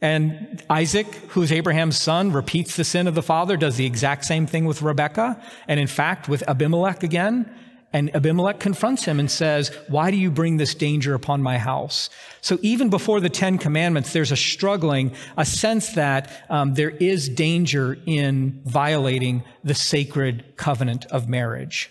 And 0.00 0.62
Isaac, 0.70 1.06
who's 1.30 1.50
Abraham's 1.50 1.98
son, 1.98 2.32
repeats 2.32 2.76
the 2.76 2.84
sin 2.84 3.06
of 3.08 3.14
the 3.14 3.22
father, 3.22 3.56
does 3.56 3.76
the 3.76 3.86
exact 3.86 4.24
same 4.24 4.46
thing 4.46 4.64
with 4.64 4.80
Rebekah, 4.80 5.42
and 5.66 5.80
in 5.80 5.88
fact 5.88 6.28
with 6.28 6.48
Abimelech 6.48 7.02
again. 7.02 7.52
And 7.92 8.14
Abimelech 8.14 8.60
confronts 8.60 9.06
him 9.06 9.18
and 9.18 9.30
says, 9.30 9.74
Why 9.88 10.10
do 10.10 10.16
you 10.16 10.30
bring 10.30 10.58
this 10.58 10.74
danger 10.74 11.14
upon 11.14 11.42
my 11.42 11.56
house? 11.56 12.10
So 12.42 12.58
even 12.60 12.90
before 12.90 13.18
the 13.18 13.30
Ten 13.30 13.56
Commandments, 13.56 14.12
there's 14.12 14.30
a 14.30 14.36
struggling, 14.36 15.14
a 15.38 15.46
sense 15.46 15.94
that 15.94 16.30
um, 16.50 16.74
there 16.74 16.90
is 16.90 17.28
danger 17.30 17.98
in 18.04 18.60
violating 18.66 19.42
the 19.64 19.74
sacred 19.74 20.56
covenant 20.56 21.06
of 21.06 21.28
marriage. 21.28 21.90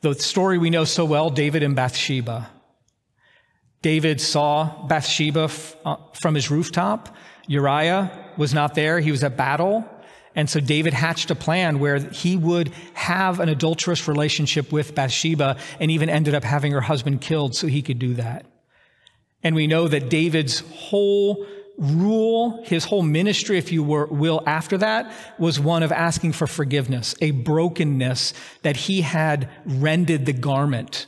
The 0.00 0.14
story 0.14 0.58
we 0.58 0.70
know 0.70 0.84
so 0.84 1.04
well, 1.04 1.30
David 1.30 1.62
and 1.62 1.76
Bathsheba. 1.76 2.50
David 3.82 4.20
saw 4.20 4.86
Bathsheba 4.86 5.44
f- 5.44 5.76
uh, 5.84 5.96
from 6.12 6.34
his 6.34 6.50
rooftop. 6.50 7.16
Uriah 7.46 8.10
was 8.36 8.52
not 8.52 8.74
there, 8.74 9.00
he 9.00 9.10
was 9.10 9.24
at 9.24 9.36
battle. 9.36 9.88
And 10.36 10.48
so 10.48 10.60
David 10.60 10.92
hatched 10.92 11.30
a 11.30 11.34
plan 11.34 11.80
where 11.80 11.98
he 11.98 12.36
would 12.36 12.72
have 12.94 13.40
an 13.40 13.48
adulterous 13.48 14.06
relationship 14.06 14.70
with 14.70 14.94
Bathsheba 14.94 15.56
and 15.80 15.90
even 15.90 16.08
ended 16.08 16.34
up 16.34 16.44
having 16.44 16.72
her 16.72 16.80
husband 16.80 17.20
killed 17.20 17.56
so 17.56 17.66
he 17.66 17.82
could 17.82 17.98
do 17.98 18.14
that. 18.14 18.46
And 19.42 19.56
we 19.56 19.66
know 19.66 19.88
that 19.88 20.08
David's 20.08 20.60
whole 20.60 21.44
rule, 21.78 22.62
his 22.64 22.84
whole 22.84 23.02
ministry, 23.02 23.58
if 23.58 23.72
you 23.72 23.82
were, 23.82 24.06
will, 24.06 24.42
after 24.46 24.78
that 24.78 25.12
was 25.38 25.58
one 25.58 25.82
of 25.82 25.90
asking 25.90 26.32
for 26.32 26.46
forgiveness, 26.46 27.14
a 27.20 27.30
brokenness 27.32 28.34
that 28.62 28.76
he 28.76 29.00
had 29.00 29.48
rended 29.64 30.26
the 30.26 30.32
garment 30.32 31.06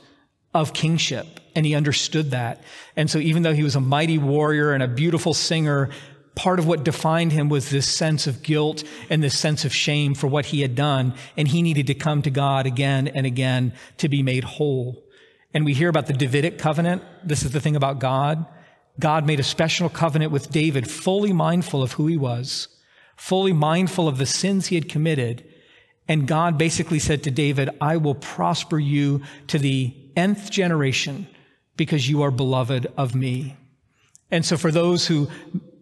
of 0.55 0.73
kingship. 0.73 1.41
And 1.54 1.66
he 1.66 1.75
understood 1.75 2.30
that. 2.30 2.62
And 2.97 3.11
so 3.11 3.18
even 3.18 3.42
though 3.42 3.52
he 3.52 3.62
was 3.62 3.76
a 3.76 3.80
mighty 3.80 4.18
warrior 4.18 4.73
and 4.73 4.82
a 4.82 4.88
beautiful 4.88 5.35
singer, 5.35 5.90
part 6.35 6.59
of 6.59 6.66
what 6.66 6.85
defined 6.85 7.32
him 7.32 7.49
was 7.49 7.71
this 7.71 7.88
sense 7.88 8.26
of 8.26 8.42
guilt 8.42 8.85
and 9.11 9.23
this 9.23 9.38
sense 9.38 9.64
of 9.64 9.75
shame 9.75 10.14
for 10.14 10.26
what 10.26 10.47
he 10.47 10.62
had 10.62 10.75
done. 10.75 11.14
And 11.37 11.47
he 11.49 11.62
needed 11.62 11.87
to 11.88 11.94
come 11.94 12.23
to 12.23 12.30
God 12.30 12.66
again 12.66 13.09
and 13.09 13.26
again 13.26 13.75
to 13.99 14.09
be 14.09 14.23
made 14.23 14.44
whole. 14.44 15.02
And 15.54 15.64
we 15.64 15.75
hear 15.75 15.88
about 15.88 16.06
the 16.06 16.14
Davidic 16.14 16.59
covenant. 16.59 17.02
This 17.23 17.44
is 17.44 17.52
the 17.52 17.61
thing 17.61 17.76
about 17.76 17.99
God. 17.99 18.47
God 18.99 19.26
made 19.26 19.40
a 19.40 19.44
special 19.44 19.88
covenant 19.88 20.32
with 20.32 20.50
David, 20.50 20.90
fully 20.90 21.32
mindful 21.32 21.82
of 21.82 21.92
who 21.92 22.06
he 22.06 22.16
was, 22.16 22.68
fully 23.16 23.52
mindful 23.52 24.09
of 24.09 24.18
the 24.18 24.26
sins 24.26 24.66
he 24.66 24.75
had 24.75 24.88
committed. 24.88 25.44
And 26.09 26.26
God 26.26 26.59
basically 26.59 26.99
said 26.99 27.23
to 27.25 27.30
David, 27.30 27.71
I 27.80 27.97
will 27.97 28.14
prosper 28.14 28.78
you 28.78 29.23
to 29.49 29.59
the 29.59 29.94
nth 30.16 30.50
generation 30.50 31.26
because 31.76 32.09
you 32.09 32.23
are 32.23 32.31
beloved 32.31 32.87
of 32.97 33.14
me. 33.14 33.57
And 34.31 34.45
so, 34.45 34.57
for 34.57 34.71
those 34.71 35.07
who 35.07 35.29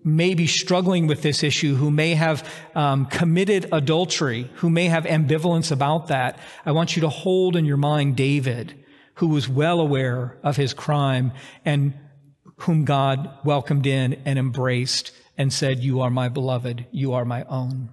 may 0.03 0.35
be 0.35 0.47
struggling 0.47 1.07
with 1.07 1.23
this 1.23 1.43
issue, 1.43 1.75
who 1.75 1.91
may 1.91 2.15
have 2.15 2.49
um, 2.75 3.07
committed 3.07 3.69
adultery, 3.73 4.51
who 4.57 4.71
may 4.71 4.87
have 4.87 5.05
ambivalence 5.05 5.71
about 5.71 6.09
that, 6.09 6.39
I 6.65 6.73
want 6.73 6.97
you 6.97 7.03
to 7.03 7.09
hold 7.09 7.57
in 7.57 7.65
your 7.65 7.77
mind 7.77 8.17
David, 8.17 8.75
who 9.15 9.29
was 9.29 9.49
well 9.49 9.81
aware 9.81 10.39
of 10.43 10.57
his 10.57 10.73
crime 10.73 11.33
and 11.65 11.95
whom 12.57 12.85
God 12.85 13.31
welcomed 13.45 13.87
in 13.87 14.15
and 14.25 14.39
embraced 14.39 15.13
and 15.37 15.53
said, 15.53 15.81
You 15.81 16.01
are 16.01 16.11
my 16.11 16.29
beloved, 16.29 16.87
you 16.91 17.13
are 17.13 17.25
my 17.25 17.45
own. 17.45 17.91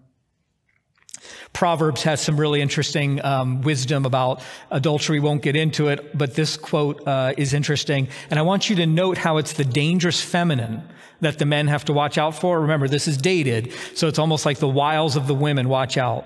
Proverbs 1.53 2.03
has 2.03 2.22
some 2.22 2.39
really 2.39 2.62
interesting 2.62 3.24
um, 3.24 3.62
wisdom 3.62 4.05
about 4.05 4.41
adultery. 4.72 5.19
Won't 5.19 5.41
get 5.41 5.55
into 5.55 5.88
it, 5.88 6.17
but 6.17 6.36
this 6.36 6.57
quote 6.57 7.07
uh, 7.07 7.34
is 7.38 7.53
interesting. 7.53 8.07
And 8.29 8.39
I 8.39 8.41
want 8.43 8.69
you 8.69 8.75
to 8.77 8.86
note 8.86 9.17
how 9.17 9.38
it's 9.38 9.53
the 9.53 9.65
dangerous 9.65 10.22
feminine 10.22 10.88
that 11.22 11.39
the 11.39 11.46
men 11.46 11.67
have 11.67 11.86
to 11.86 11.93
watch 11.93 12.17
out 12.17 12.36
for. 12.36 12.62
Remember, 12.62 12.88
this 12.88 13.07
is 13.07 13.17
dated, 13.17 13.74
so 13.96 14.07
it's 14.07 14.19
almost 14.19 14.46
like 14.46 14.60
the 14.60 14.67
wiles 14.67 15.15
of 15.15 15.27
the 15.27 15.36
women. 15.36 15.69
Watch 15.69 15.98
out. 15.98 16.25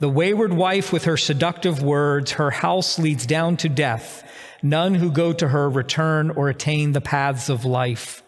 The 0.00 0.08
wayward 0.08 0.52
wife 0.52 0.92
with 0.92 1.04
her 1.04 1.16
seductive 1.16 1.82
words, 1.82 2.32
her 2.32 2.50
house 2.50 2.98
leads 2.98 3.24
down 3.24 3.56
to 3.58 3.68
death. 3.68 4.28
None 4.62 4.94
who 4.94 5.10
go 5.10 5.32
to 5.32 5.48
her 5.48 5.68
return 5.68 6.30
or 6.30 6.48
attain 6.48 6.92
the 6.92 7.00
paths 7.00 7.48
of 7.48 7.64
life. 7.64 8.21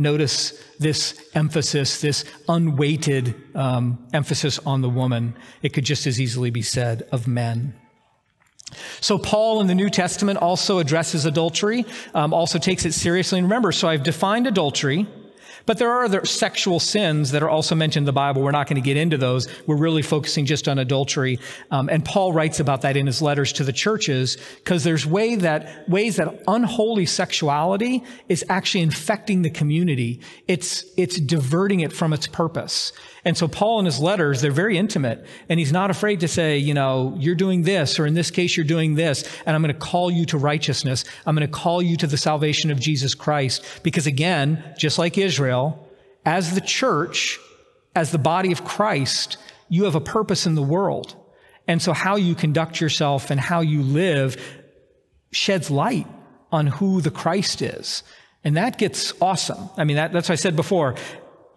Notice 0.00 0.52
this 0.78 1.28
emphasis, 1.34 2.00
this 2.00 2.24
unweighted 2.48 3.34
um, 3.56 4.06
emphasis 4.14 4.60
on 4.60 4.80
the 4.80 4.88
woman. 4.88 5.34
It 5.60 5.74
could 5.74 5.84
just 5.84 6.06
as 6.06 6.20
easily 6.20 6.50
be 6.50 6.62
said 6.62 7.02
of 7.10 7.26
men. 7.26 7.74
So, 9.00 9.18
Paul 9.18 9.60
in 9.60 9.66
the 9.66 9.74
New 9.74 9.90
Testament 9.90 10.38
also 10.38 10.78
addresses 10.78 11.24
adultery, 11.24 11.84
um, 12.14 12.32
also 12.32 12.58
takes 12.58 12.84
it 12.84 12.92
seriously. 12.92 13.38
And 13.38 13.46
remember, 13.46 13.72
so 13.72 13.88
I've 13.88 14.02
defined 14.02 14.46
adultery 14.46 15.08
but 15.68 15.76
there 15.76 15.92
are 15.92 16.04
other 16.04 16.24
sexual 16.24 16.80
sins 16.80 17.32
that 17.32 17.42
are 17.42 17.50
also 17.50 17.74
mentioned 17.74 18.04
in 18.04 18.06
the 18.06 18.12
Bible. 18.14 18.40
We're 18.40 18.52
not 18.52 18.68
going 18.68 18.80
to 18.80 18.86
get 18.86 18.96
into 18.96 19.18
those. 19.18 19.46
We're 19.66 19.76
really 19.76 20.00
focusing 20.00 20.46
just 20.46 20.66
on 20.66 20.78
adultery. 20.78 21.38
Um, 21.70 21.90
and 21.90 22.02
Paul 22.02 22.32
writes 22.32 22.58
about 22.58 22.80
that 22.80 22.96
in 22.96 23.04
his 23.04 23.20
letters 23.20 23.52
to 23.52 23.64
the 23.64 23.72
churches 23.74 24.38
because 24.56 24.82
there's 24.82 25.04
way 25.04 25.34
that, 25.36 25.86
ways 25.86 26.16
that 26.16 26.42
unholy 26.48 27.04
sexuality 27.04 28.02
is 28.30 28.42
actually 28.48 28.80
infecting 28.80 29.42
the 29.42 29.50
community. 29.50 30.22
It's, 30.46 30.86
it's 30.96 31.20
diverting 31.20 31.80
it 31.80 31.92
from 31.92 32.14
its 32.14 32.26
purpose. 32.26 32.94
And 33.24 33.36
so 33.36 33.46
Paul 33.46 33.80
in 33.80 33.84
his 33.84 34.00
letters, 34.00 34.40
they're 34.40 34.50
very 34.50 34.78
intimate 34.78 35.26
and 35.50 35.58
he's 35.58 35.72
not 35.72 35.90
afraid 35.90 36.20
to 36.20 36.28
say, 36.28 36.56
you 36.56 36.72
know, 36.72 37.14
you're 37.18 37.34
doing 37.34 37.62
this, 37.62 37.98
or 37.98 38.06
in 38.06 38.14
this 38.14 38.30
case, 38.30 38.56
you're 38.56 38.64
doing 38.64 38.94
this, 38.94 39.22
and 39.44 39.54
I'm 39.54 39.62
going 39.62 39.74
to 39.74 39.78
call 39.78 40.10
you 40.10 40.24
to 40.26 40.38
righteousness. 40.38 41.04
I'm 41.26 41.34
going 41.34 41.46
to 41.46 41.52
call 41.52 41.82
you 41.82 41.98
to 41.98 42.06
the 42.06 42.16
salvation 42.16 42.70
of 42.70 42.80
Jesus 42.80 43.14
Christ. 43.14 43.64
Because 43.82 44.06
again, 44.06 44.62
just 44.78 44.98
like 44.98 45.18
Israel, 45.18 45.57
as 46.24 46.54
the 46.54 46.60
church, 46.60 47.38
as 47.94 48.10
the 48.10 48.18
body 48.18 48.52
of 48.52 48.64
Christ, 48.64 49.38
you 49.68 49.84
have 49.84 49.94
a 49.94 50.00
purpose 50.00 50.46
in 50.46 50.54
the 50.54 50.62
world. 50.62 51.14
And 51.66 51.82
so 51.82 51.92
how 51.92 52.16
you 52.16 52.34
conduct 52.34 52.80
yourself 52.80 53.30
and 53.30 53.38
how 53.38 53.60
you 53.60 53.82
live 53.82 54.36
sheds 55.32 55.70
light 55.70 56.06
on 56.50 56.66
who 56.66 57.00
the 57.00 57.10
Christ 57.10 57.60
is. 57.62 58.02
And 58.44 58.56
that 58.56 58.78
gets 58.78 59.12
awesome. 59.20 59.68
I 59.76 59.84
mean, 59.84 59.96
that, 59.96 60.12
that's 60.12 60.28
what 60.28 60.34
I 60.34 60.36
said 60.36 60.56
before 60.56 60.94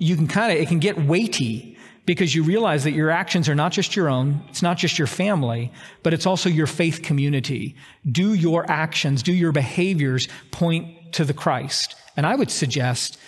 you 0.02 0.16
can 0.16 0.28
kind 0.28 0.52
of, 0.52 0.58
it 0.58 0.68
can 0.68 0.80
get 0.80 0.98
weighty 1.06 1.78
because 2.06 2.34
you 2.34 2.44
realize 2.44 2.84
that 2.86 2.92
your 2.92 3.12
actions 3.12 3.48
are 3.48 3.56
not 3.56 3.72
just 3.72 3.96
your 3.96 4.10
own, 4.10 4.42
it's 4.50 4.64
not 4.64 4.78
just 4.78 4.98
your 4.98 5.08
family, 5.08 5.72
but 6.02 6.14
it's 6.14 6.26
also 6.26 6.50
your 6.50 6.66
faith 6.66 7.04
community. 7.04 7.76
Do 8.12 8.34
your 8.34 8.70
actions, 8.70 9.22
do 9.22 9.32
your 9.32 9.52
behaviors 9.52 10.28
point 10.50 11.14
to 11.14 11.24
the 11.24 11.36
Christ? 11.36 11.96
And 12.18 12.26
I 12.26 12.36
would 12.36 12.50
suggest 12.50 13.20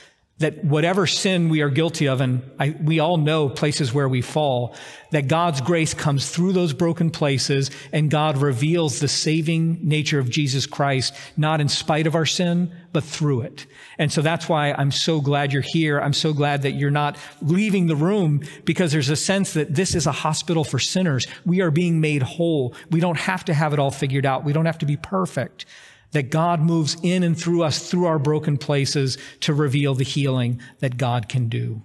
that 0.44 0.62
whatever 0.62 1.08
sin 1.08 1.48
we 1.48 1.62
are 1.62 1.70
guilty 1.70 2.06
of, 2.06 2.20
and 2.20 2.42
I, 2.60 2.76
we 2.82 3.00
all 3.00 3.16
know 3.16 3.48
places 3.48 3.94
where 3.94 4.10
we 4.10 4.22
fall, 4.22 4.76
that 5.12 5.30
God's 5.30 5.62
grace 5.62 5.94
comes 5.94 6.30
through 6.30 6.52
those 6.52 6.74
broken 6.74 7.12
places 7.12 7.72
and 7.94 8.12
God 8.12 8.38
reveals 8.38 9.00
the 9.00 9.08
saving 9.08 9.80
nature 9.82 10.20
of 10.20 10.30
Jesus 10.30 10.66
Christ, 10.66 11.14
not 11.38 11.62
in 11.62 11.70
spite 11.70 12.08
of 12.08 12.16
our 12.16 12.26
sin, 12.26 12.76
but 12.92 13.06
through 13.06 13.42
it. 13.42 13.66
And 13.98 14.12
so 14.12 14.22
that's 14.22 14.50
why 14.50 14.74
I'm 14.74 14.92
so 14.92 15.22
glad 15.22 15.54
you're 15.54 15.62
here. 15.62 16.02
I'm 16.02 16.12
so 16.12 16.34
glad 16.34 16.64
that 16.64 16.74
you're 16.74 16.92
not 16.92 17.18
leaving 17.42 17.88
the 17.88 17.96
room 17.96 18.44
because 18.66 18.92
there's 18.92 19.10
a 19.10 19.16
sense 19.16 19.54
that 19.54 19.74
this 19.74 19.96
is 19.96 20.08
a 20.08 20.12
hospital 20.12 20.66
for 20.66 20.78
sinners. 20.78 21.26
We 21.46 21.62
are 21.62 21.72
being 21.72 22.02
made 22.02 22.22
whole. 22.22 22.76
We 22.92 23.00
don't 23.00 23.18
have 23.18 23.46
to 23.46 23.54
have 23.54 23.72
it 23.72 23.80
all 23.80 23.92
figured 23.92 24.26
out. 24.26 24.44
We 24.44 24.52
don't 24.52 24.66
have 24.66 24.80
to 24.80 24.86
be 24.86 24.98
perfect 24.98 25.66
that 26.14 26.32
God 26.32 26.62
moves 26.62 26.98
in 27.04 27.22
and 27.24 27.38
through 27.38 27.64
us, 27.64 27.90
through 27.90 28.06
our 28.06 28.18
broken 28.18 28.58
places, 28.58 29.18
to 29.42 29.54
reveal 29.54 29.94
the 29.94 30.04
healing 30.04 30.62
that 30.80 30.98
God 30.98 31.28
can 31.28 31.50
do. 31.50 31.82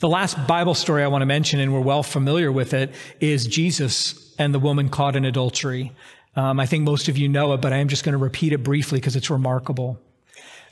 The 0.00 0.08
last 0.08 0.46
Bible 0.46 0.74
story 0.74 1.02
I 1.02 1.08
want 1.08 1.22
to 1.22 1.26
mention, 1.26 1.60
and 1.60 1.72
we're 1.72 1.80
well 1.80 2.02
familiar 2.02 2.50
with 2.50 2.74
it, 2.74 2.92
is 3.20 3.46
Jesus 3.46 4.34
and 4.38 4.52
the 4.54 4.58
woman 4.58 4.88
caught 4.88 5.16
in 5.16 5.24
adultery. 5.24 5.92
Um, 6.36 6.58
I 6.58 6.66
think 6.66 6.84
most 6.84 7.08
of 7.08 7.16
you 7.16 7.28
know 7.28 7.52
it, 7.52 7.60
but 7.60 7.72
I 7.72 7.76
am 7.76 7.88
just 7.88 8.04
going 8.04 8.14
to 8.14 8.18
repeat 8.18 8.52
it 8.52 8.62
briefly 8.62 8.98
because 8.98 9.16
it's 9.16 9.30
remarkable. 9.30 10.00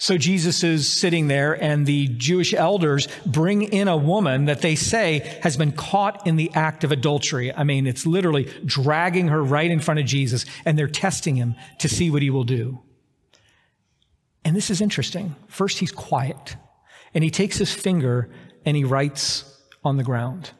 So 0.02 0.18
Jesus 0.18 0.64
is 0.64 0.92
sitting 0.92 1.28
there 1.28 1.52
and 1.52 1.86
the 1.86 2.08
Jewish 2.08 2.52
elders 2.52 3.06
bring 3.24 3.62
in 3.62 3.86
a 3.86 3.96
woman 3.96 4.46
that 4.46 4.60
they 4.60 4.74
say 4.74 5.38
has 5.44 5.56
been 5.56 5.70
caught 5.70 6.26
in 6.26 6.34
the 6.34 6.50
act 6.54 6.82
of 6.82 6.90
adultery. 6.90 7.54
I 7.54 7.62
mean, 7.62 7.86
it's 7.86 8.04
literally 8.04 8.52
dragging 8.64 9.28
her 9.28 9.40
right 9.40 9.70
in 9.70 9.78
front 9.78 10.00
of 10.00 10.06
Jesus 10.06 10.44
and 10.64 10.76
they're 10.76 10.88
testing 10.88 11.36
him 11.36 11.54
to 11.78 11.88
see 11.88 12.10
what 12.10 12.20
he 12.20 12.30
will 12.30 12.42
do. 12.42 12.80
And 14.44 14.56
this 14.56 14.70
is 14.70 14.80
interesting. 14.80 15.36
First, 15.46 15.78
he's 15.78 15.92
quiet 15.92 16.56
and 17.14 17.22
he 17.22 17.30
takes 17.30 17.56
his 17.58 17.72
finger 17.72 18.28
and 18.64 18.76
he 18.76 18.82
writes 18.82 19.56
on 19.84 19.98
the 19.98 20.02
ground. 20.02 20.50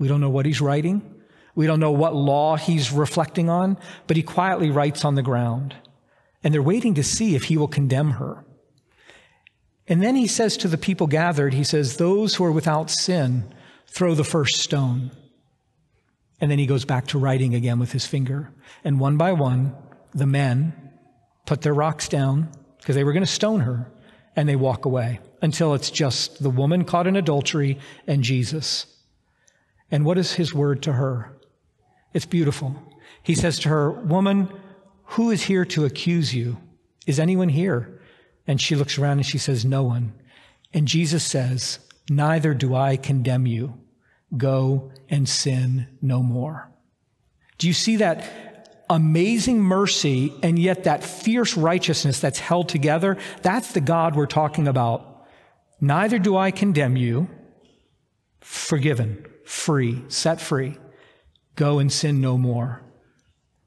We 0.00 0.08
don't 0.08 0.20
know 0.20 0.30
what 0.30 0.46
he's 0.46 0.60
writing. 0.60 1.14
We 1.54 1.68
don't 1.68 1.78
know 1.78 1.92
what 1.92 2.16
law 2.16 2.56
he's 2.56 2.90
reflecting 2.90 3.48
on, 3.48 3.78
but 4.08 4.16
he 4.16 4.24
quietly 4.24 4.72
writes 4.72 5.04
on 5.04 5.14
the 5.14 5.22
ground. 5.22 5.76
And 6.42 6.52
they're 6.52 6.60
waiting 6.60 6.94
to 6.94 7.04
see 7.04 7.36
if 7.36 7.44
he 7.44 7.56
will 7.56 7.68
condemn 7.68 8.10
her. 8.10 8.44
And 9.86 10.02
then 10.02 10.16
he 10.16 10.26
says 10.26 10.56
to 10.58 10.68
the 10.68 10.78
people 10.78 11.06
gathered, 11.06 11.54
he 11.54 11.64
says, 11.64 11.96
Those 11.96 12.34
who 12.34 12.44
are 12.44 12.52
without 12.52 12.90
sin, 12.90 13.52
throw 13.86 14.14
the 14.14 14.24
first 14.24 14.56
stone. 14.56 15.10
And 16.40 16.50
then 16.50 16.58
he 16.58 16.66
goes 16.66 16.84
back 16.84 17.06
to 17.08 17.18
writing 17.18 17.54
again 17.54 17.78
with 17.78 17.92
his 17.92 18.06
finger. 18.06 18.50
And 18.82 18.98
one 18.98 19.16
by 19.16 19.32
one, 19.32 19.74
the 20.14 20.26
men 20.26 20.72
put 21.46 21.62
their 21.62 21.74
rocks 21.74 22.08
down 22.08 22.48
because 22.78 22.94
they 22.94 23.04
were 23.04 23.12
going 23.12 23.24
to 23.24 23.30
stone 23.30 23.60
her, 23.60 23.90
and 24.36 24.48
they 24.48 24.56
walk 24.56 24.84
away 24.84 25.20
until 25.40 25.74
it's 25.74 25.90
just 25.90 26.42
the 26.42 26.50
woman 26.50 26.84
caught 26.84 27.06
in 27.06 27.16
adultery 27.16 27.78
and 28.06 28.22
Jesus. 28.22 28.86
And 29.90 30.04
what 30.04 30.18
is 30.18 30.34
his 30.34 30.54
word 30.54 30.82
to 30.82 30.94
her? 30.94 31.38
It's 32.12 32.26
beautiful. 32.26 32.74
He 33.22 33.34
says 33.34 33.58
to 33.60 33.68
her, 33.68 33.90
Woman, 33.90 34.48
who 35.04 35.30
is 35.30 35.44
here 35.44 35.64
to 35.66 35.84
accuse 35.84 36.34
you? 36.34 36.58
Is 37.06 37.20
anyone 37.20 37.48
here? 37.48 37.93
And 38.46 38.60
she 38.60 38.76
looks 38.76 38.98
around 38.98 39.18
and 39.18 39.26
she 39.26 39.38
says, 39.38 39.64
No 39.64 39.82
one. 39.82 40.12
And 40.72 40.88
Jesus 40.88 41.24
says, 41.24 41.78
Neither 42.10 42.54
do 42.54 42.74
I 42.74 42.96
condemn 42.96 43.46
you. 43.46 43.78
Go 44.36 44.92
and 45.08 45.28
sin 45.28 45.86
no 46.02 46.22
more. 46.22 46.70
Do 47.58 47.66
you 47.66 47.72
see 47.72 47.96
that 47.96 48.84
amazing 48.90 49.60
mercy 49.60 50.34
and 50.42 50.58
yet 50.58 50.84
that 50.84 51.02
fierce 51.02 51.56
righteousness 51.56 52.20
that's 52.20 52.38
held 52.38 52.68
together? 52.68 53.16
That's 53.42 53.72
the 53.72 53.80
God 53.80 54.16
we're 54.16 54.26
talking 54.26 54.68
about. 54.68 55.26
Neither 55.80 56.18
do 56.18 56.36
I 56.36 56.50
condemn 56.50 56.96
you. 56.96 57.28
Forgiven, 58.40 59.24
free, 59.44 60.04
set 60.08 60.40
free. 60.40 60.78
Go 61.56 61.78
and 61.78 61.90
sin 61.90 62.20
no 62.20 62.36
more. 62.36 62.82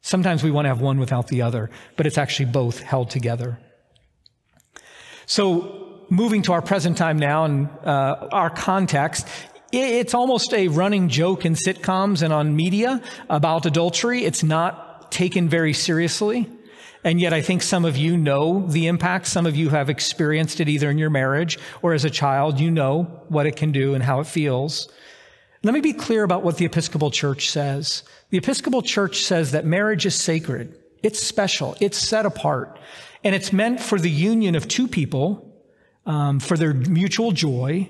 Sometimes 0.02 0.44
we 0.44 0.52
want 0.52 0.66
to 0.66 0.70
have 0.70 0.82
one 0.82 1.00
without 1.00 1.28
the 1.28 1.42
other, 1.42 1.70
but 1.96 2.06
it's 2.06 2.18
actually 2.18 2.46
both 2.46 2.82
held 2.82 3.10
together. 3.10 3.60
So, 5.28 6.06
moving 6.10 6.42
to 6.44 6.54
our 6.54 6.62
present 6.62 6.98
time 6.98 7.20
now 7.20 7.44
and 7.44 7.68
uh, 7.84 8.30
our 8.32 8.50
context, 8.50 9.28
it's 9.74 10.14
almost 10.14 10.54
a 10.54 10.70
running 10.70 11.10
joke 11.10 11.46
in 11.46 11.54
sitcoms 11.54 12.22
and 12.22 12.32
on 12.32 12.56
media 12.56 13.02
about 13.30 13.66
adultery. 13.66 14.24
It's 14.24 14.42
not 14.42 15.12
taken 15.12 15.50
very 15.50 15.74
seriously. 15.74 16.50
And 17.04 17.20
yet, 17.20 17.34
I 17.34 17.42
think 17.42 17.62
some 17.62 17.84
of 17.84 17.98
you 17.98 18.16
know 18.16 18.66
the 18.68 18.88
impact. 18.88 19.28
Some 19.28 19.46
of 19.46 19.58
you 19.58 19.68
have 19.68 19.90
experienced 19.90 20.62
it 20.62 20.70
either 20.70 20.90
in 20.90 20.98
your 20.98 21.10
marriage 21.10 21.60
or 21.82 21.94
as 21.94 22.06
a 22.06 22.10
child. 22.10 22.62
You 22.62 22.72
know 22.72 23.04
what 23.28 23.46
it 23.46 23.58
can 23.58 23.74
do 23.74 23.96
and 23.96 24.04
how 24.04 24.22
it 24.22 24.28
feels. 24.28 24.90
Let 25.62 25.74
me 25.74 25.82
be 25.82 25.92
clear 25.92 26.24
about 26.24 26.44
what 26.44 26.56
the 26.56 26.64
Episcopal 26.64 27.12
Church 27.12 27.50
says. 27.50 28.04
The 28.30 28.38
Episcopal 28.38 28.82
Church 28.82 29.24
says 29.24 29.52
that 29.52 29.66
marriage 29.66 30.06
is 30.06 30.16
sacred. 30.16 30.82
It's 31.08 31.24
special. 31.24 31.78
It's 31.80 31.98
set 31.98 32.26
apart. 32.26 32.78
And 33.24 33.34
it's 33.34 33.54
meant 33.54 33.80
for 33.80 33.98
the 33.98 34.10
union 34.10 34.56
of 34.56 34.68
two 34.68 34.90
people, 34.90 35.26
um, 36.06 36.42
for 36.42 36.58
their 36.58 36.74
mutual 36.74 37.32
joy, 37.32 37.90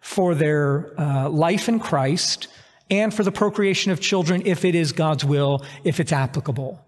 for 0.00 0.34
their 0.34 0.92
uh, 1.00 1.30
life 1.30 1.70
in 1.70 1.80
Christ, 1.80 2.48
and 2.90 3.12
for 3.12 3.22
the 3.22 3.32
procreation 3.32 3.90
of 3.90 4.00
children 4.00 4.42
if 4.44 4.66
it 4.66 4.74
is 4.74 4.92
God's 4.92 5.24
will, 5.24 5.64
if 5.82 5.98
it's 5.98 6.12
applicable. 6.12 6.78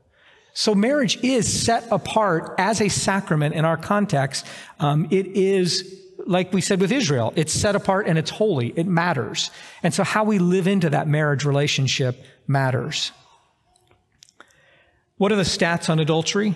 So 0.53 0.75
marriage 0.75 1.17
is 1.25 1.51
set 1.51 1.87
apart 1.91 2.57
as 2.59 2.83
a 2.83 2.91
sacrament 2.91 3.55
in 3.55 3.65
our 3.65 3.79
context. 3.79 4.47
Um, 4.81 5.09
it 5.11 5.29
is 5.29 5.97
like 6.27 6.53
we 6.53 6.61
said 6.61 6.79
with 6.83 6.93
Israel, 6.93 7.33
it's 7.37 7.55
set 7.55 7.75
apart 7.75 8.07
and 8.07 8.19
it's 8.19 8.31
holy. 8.31 8.75
It 8.77 8.87
matters. 8.87 9.51
And 9.83 9.95
so 9.95 10.05
how 10.05 10.25
we 10.25 10.39
live 10.39 10.67
into 10.67 10.91
that 10.91 11.09
marriage 11.09 11.47
relationship 11.47 12.23
matters. 12.47 13.13
What 15.21 15.33
are 15.33 15.37
the 15.37 15.43
stats 15.43 15.91
on 15.91 15.99
adultery? 15.99 16.55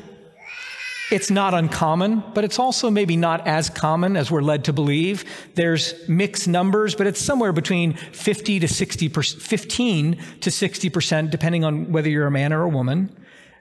It's 1.13 1.31
not 1.31 1.53
uncommon, 1.53 2.25
but 2.33 2.45
it's 2.45 2.59
also 2.59 2.91
maybe 2.91 3.15
not 3.15 3.47
as 3.47 3.69
common 3.69 4.17
as 4.17 4.31
we're 4.31 4.41
led 4.41 4.65
to 4.65 4.73
believe. 4.73 5.27
There's 5.55 5.93
mixed 6.09 6.49
numbers, 6.49 6.95
but 6.95 7.07
it's 7.07 7.21
somewhere 7.21 7.53
between 7.53 7.93
50 7.93 8.61
to 8.61 8.67
60 8.67 9.09
15 9.11 10.17
to 10.41 10.49
60%, 10.49 11.31
depending 11.31 11.63
on 11.63 11.93
whether 11.93 12.09
you're 12.09 12.27
a 12.27 12.31
man 12.31 12.55
or 12.55 12.63
a 12.63 12.69
woman. 12.71 13.15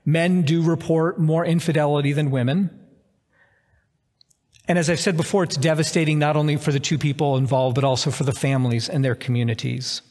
Men 0.05 0.43
do 0.43 0.61
report 0.61 1.19
more 1.19 1.45
infidelity 1.45 2.13
than 2.13 2.31
women. 2.31 2.69
And 4.69 4.79
as 4.79 4.89
I've 4.89 5.01
said 5.01 5.17
before, 5.17 5.43
it's 5.43 5.57
devastating 5.57 6.17
not 6.17 6.37
only 6.37 6.55
for 6.55 6.71
the 6.71 6.79
two 6.79 6.97
people 6.97 7.35
involved, 7.35 7.75
but 7.75 7.83
also 7.83 8.09
for 8.09 8.23
the 8.23 8.31
families 8.31 8.87
and 8.87 9.03
their 9.03 9.15
communities. 9.15 10.01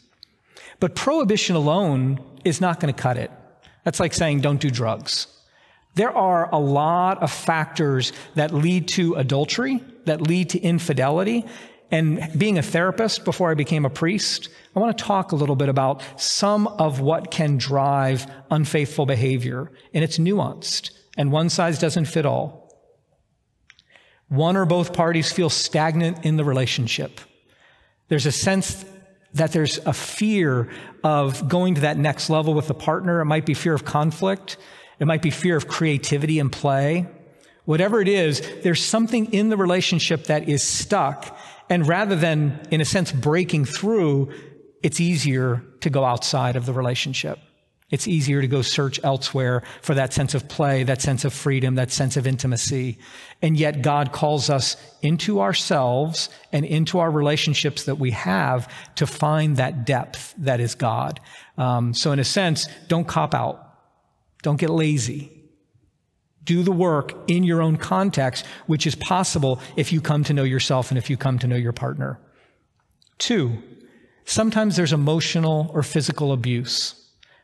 But 0.80 0.94
prohibition 0.94 1.56
alone 1.56 2.20
is 2.44 2.60
not 2.60 2.78
going 2.78 2.92
to 2.92 3.02
cut 3.02 3.16
it. 3.16 3.30
That's 3.84 4.00
like 4.00 4.14
saying 4.14 4.40
don't 4.40 4.60
do 4.60 4.70
drugs. 4.70 5.26
There 5.94 6.16
are 6.16 6.48
a 6.50 6.58
lot 6.58 7.22
of 7.22 7.30
factors 7.30 8.12
that 8.34 8.52
lead 8.54 8.88
to 8.88 9.14
adultery, 9.14 9.84
that 10.06 10.22
lead 10.22 10.50
to 10.50 10.60
infidelity. 10.60 11.44
And 11.90 12.26
being 12.38 12.56
a 12.56 12.62
therapist 12.62 13.24
before 13.26 13.50
I 13.50 13.54
became 13.54 13.84
a 13.84 13.90
priest, 13.90 14.48
I 14.74 14.80
want 14.80 14.96
to 14.96 15.04
talk 15.04 15.32
a 15.32 15.36
little 15.36 15.56
bit 15.56 15.68
about 15.68 16.02
some 16.16 16.66
of 16.66 17.00
what 17.00 17.30
can 17.30 17.58
drive 17.58 18.26
unfaithful 18.50 19.04
behavior. 19.04 19.70
And 19.92 20.02
it's 20.02 20.16
nuanced, 20.16 20.92
and 21.18 21.30
one 21.30 21.50
size 21.50 21.78
doesn't 21.78 22.06
fit 22.06 22.24
all. 22.24 22.62
One 24.28 24.56
or 24.56 24.64
both 24.64 24.94
parties 24.94 25.30
feel 25.30 25.50
stagnant 25.50 26.24
in 26.24 26.38
the 26.38 26.44
relationship. 26.44 27.20
There's 28.08 28.24
a 28.24 28.32
sense 28.32 28.86
that 29.34 29.52
there's 29.52 29.78
a 29.78 29.92
fear 29.92 30.70
of 31.02 31.48
going 31.48 31.76
to 31.76 31.82
that 31.82 31.96
next 31.96 32.30
level 32.30 32.54
with 32.54 32.68
the 32.68 32.74
partner. 32.74 33.20
It 33.20 33.24
might 33.24 33.46
be 33.46 33.54
fear 33.54 33.74
of 33.74 33.84
conflict. 33.84 34.56
It 34.98 35.06
might 35.06 35.22
be 35.22 35.30
fear 35.30 35.56
of 35.56 35.68
creativity 35.68 36.38
and 36.38 36.52
play. 36.52 37.06
Whatever 37.64 38.00
it 38.00 38.08
is, 38.08 38.40
there's 38.62 38.82
something 38.82 39.32
in 39.32 39.48
the 39.48 39.56
relationship 39.56 40.24
that 40.24 40.48
is 40.48 40.62
stuck. 40.62 41.36
And 41.68 41.86
rather 41.86 42.16
than, 42.16 42.66
in 42.70 42.80
a 42.80 42.84
sense, 42.84 43.12
breaking 43.12 43.64
through, 43.64 44.32
it's 44.82 45.00
easier 45.00 45.62
to 45.80 45.90
go 45.90 46.04
outside 46.04 46.56
of 46.56 46.66
the 46.66 46.72
relationship. 46.72 47.38
It's 47.92 48.08
easier 48.08 48.40
to 48.40 48.48
go 48.48 48.62
search 48.62 48.98
elsewhere 49.04 49.62
for 49.82 49.94
that 49.94 50.14
sense 50.14 50.34
of 50.34 50.48
play, 50.48 50.82
that 50.82 51.02
sense 51.02 51.26
of 51.26 51.34
freedom, 51.34 51.74
that 51.74 51.92
sense 51.92 52.16
of 52.16 52.26
intimacy. 52.26 52.98
And 53.42 53.56
yet 53.56 53.82
God 53.82 54.12
calls 54.12 54.48
us 54.48 54.76
into 55.02 55.42
ourselves 55.42 56.30
and 56.52 56.64
into 56.64 56.98
our 56.98 57.10
relationships 57.10 57.84
that 57.84 57.96
we 57.96 58.10
have 58.12 58.72
to 58.96 59.06
find 59.06 59.58
that 59.58 59.84
depth 59.84 60.34
that 60.38 60.58
is 60.58 60.74
God. 60.74 61.20
Um, 61.58 61.92
so 61.92 62.12
in 62.12 62.18
a 62.18 62.24
sense, 62.24 62.66
don't 62.88 63.06
cop 63.06 63.34
out. 63.34 63.62
Don't 64.42 64.58
get 64.58 64.70
lazy. 64.70 65.30
Do 66.44 66.62
the 66.62 66.72
work 66.72 67.12
in 67.28 67.44
your 67.44 67.60
own 67.60 67.76
context, 67.76 68.46
which 68.66 68.86
is 68.86 68.94
possible 68.94 69.60
if 69.76 69.92
you 69.92 70.00
come 70.00 70.24
to 70.24 70.32
know 70.32 70.44
yourself 70.44 70.90
and 70.90 70.96
if 70.96 71.10
you 71.10 71.18
come 71.18 71.38
to 71.40 71.46
know 71.46 71.56
your 71.56 71.72
partner. 71.74 72.18
Two, 73.18 73.62
sometimes 74.24 74.76
there's 74.76 74.94
emotional 74.94 75.70
or 75.74 75.82
physical 75.82 76.32
abuse. 76.32 77.01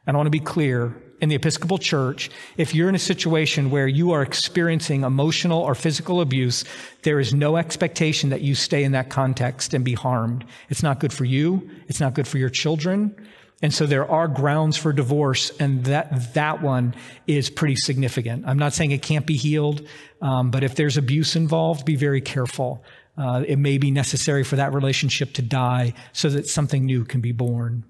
And 0.08 0.16
I 0.16 0.18
want 0.18 0.26
to 0.26 0.30
be 0.30 0.40
clear 0.40 0.96
in 1.20 1.28
the 1.28 1.34
Episcopal 1.34 1.76
Church, 1.76 2.30
if 2.56 2.74
you're 2.74 2.88
in 2.88 2.94
a 2.94 2.98
situation 2.98 3.70
where 3.70 3.86
you 3.86 4.12
are 4.12 4.22
experiencing 4.22 5.02
emotional 5.02 5.60
or 5.60 5.74
physical 5.74 6.22
abuse, 6.22 6.64
there 7.02 7.20
is 7.20 7.34
no 7.34 7.58
expectation 7.58 8.30
that 8.30 8.40
you 8.40 8.54
stay 8.54 8.84
in 8.84 8.92
that 8.92 9.10
context 9.10 9.74
and 9.74 9.84
be 9.84 9.92
harmed. 9.92 10.46
It's 10.70 10.82
not 10.82 10.98
good 10.98 11.12
for 11.12 11.26
you. 11.26 11.68
It's 11.88 12.00
not 12.00 12.14
good 12.14 12.26
for 12.26 12.38
your 12.38 12.48
children. 12.48 13.14
And 13.60 13.74
so 13.74 13.84
there 13.84 14.10
are 14.10 14.28
grounds 14.28 14.78
for 14.78 14.94
divorce, 14.94 15.50
and 15.60 15.84
that, 15.84 16.32
that 16.32 16.62
one 16.62 16.94
is 17.26 17.50
pretty 17.50 17.76
significant. 17.76 18.46
I'm 18.46 18.58
not 18.58 18.72
saying 18.72 18.92
it 18.92 19.02
can't 19.02 19.26
be 19.26 19.36
healed, 19.36 19.86
um, 20.22 20.50
but 20.50 20.64
if 20.64 20.74
there's 20.74 20.96
abuse 20.96 21.36
involved, 21.36 21.84
be 21.84 21.96
very 21.96 22.22
careful. 22.22 22.82
Uh, 23.18 23.44
it 23.46 23.58
may 23.58 23.76
be 23.76 23.90
necessary 23.90 24.42
for 24.42 24.56
that 24.56 24.72
relationship 24.72 25.34
to 25.34 25.42
die 25.42 25.92
so 26.14 26.30
that 26.30 26.46
something 26.46 26.86
new 26.86 27.04
can 27.04 27.20
be 27.20 27.32
born. 27.32 27.84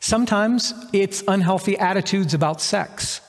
Sometimes 0.00 0.74
it's 0.92 1.22
unhealthy 1.26 1.76
attitudes 1.78 2.34
about 2.34 2.60
sex. 2.60 3.20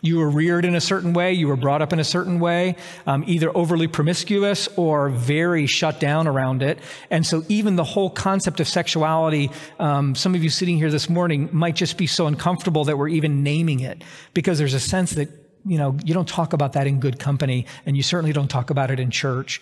You 0.00 0.18
were 0.18 0.30
reared 0.30 0.64
in 0.64 0.76
a 0.76 0.80
certain 0.80 1.12
way, 1.12 1.32
you 1.32 1.48
were 1.48 1.56
brought 1.56 1.82
up 1.82 1.92
in 1.92 1.98
a 1.98 2.04
certain 2.04 2.38
way, 2.38 2.76
um, 3.04 3.24
either 3.26 3.56
overly 3.56 3.88
promiscuous 3.88 4.68
or 4.76 5.08
very 5.10 5.66
shut 5.66 5.98
down 5.98 6.28
around 6.28 6.62
it. 6.62 6.78
And 7.10 7.26
so, 7.26 7.44
even 7.48 7.74
the 7.74 7.82
whole 7.82 8.08
concept 8.08 8.60
of 8.60 8.68
sexuality, 8.68 9.50
um, 9.80 10.14
some 10.14 10.36
of 10.36 10.44
you 10.44 10.50
sitting 10.50 10.76
here 10.76 10.90
this 10.90 11.08
morning 11.08 11.48
might 11.52 11.74
just 11.74 11.98
be 11.98 12.06
so 12.06 12.28
uncomfortable 12.28 12.84
that 12.84 12.96
we're 12.96 13.08
even 13.08 13.42
naming 13.42 13.80
it 13.80 14.04
because 14.34 14.56
there's 14.56 14.74
a 14.74 14.80
sense 14.80 15.12
that, 15.12 15.28
you 15.66 15.78
know, 15.78 15.96
you 16.04 16.14
don't 16.14 16.28
talk 16.28 16.52
about 16.52 16.74
that 16.74 16.86
in 16.86 17.00
good 17.00 17.18
company, 17.18 17.66
and 17.84 17.96
you 17.96 18.04
certainly 18.04 18.32
don't 18.32 18.48
talk 18.48 18.70
about 18.70 18.92
it 18.92 19.00
in 19.00 19.10
church. 19.10 19.60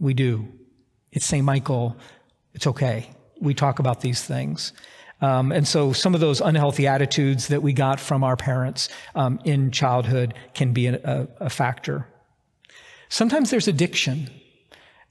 We 0.00 0.14
do. 0.14 0.48
It's 1.12 1.26
St. 1.26 1.44
Michael. 1.44 1.94
It's 2.54 2.66
okay. 2.66 3.10
We 3.38 3.52
talk 3.52 3.80
about 3.80 4.00
these 4.00 4.24
things. 4.24 4.72
Um, 5.20 5.52
and 5.52 5.66
so 5.66 5.92
some 5.92 6.14
of 6.14 6.20
those 6.20 6.40
unhealthy 6.40 6.86
attitudes 6.86 7.48
that 7.48 7.62
we 7.62 7.72
got 7.72 8.00
from 8.00 8.24
our 8.24 8.36
parents 8.36 8.88
um, 9.14 9.40
in 9.44 9.70
childhood 9.70 10.34
can 10.54 10.72
be 10.72 10.86
a, 10.86 11.28
a 11.40 11.48
factor. 11.48 12.06
Sometimes 13.08 13.50
there's 13.50 13.68
addiction. 13.68 14.28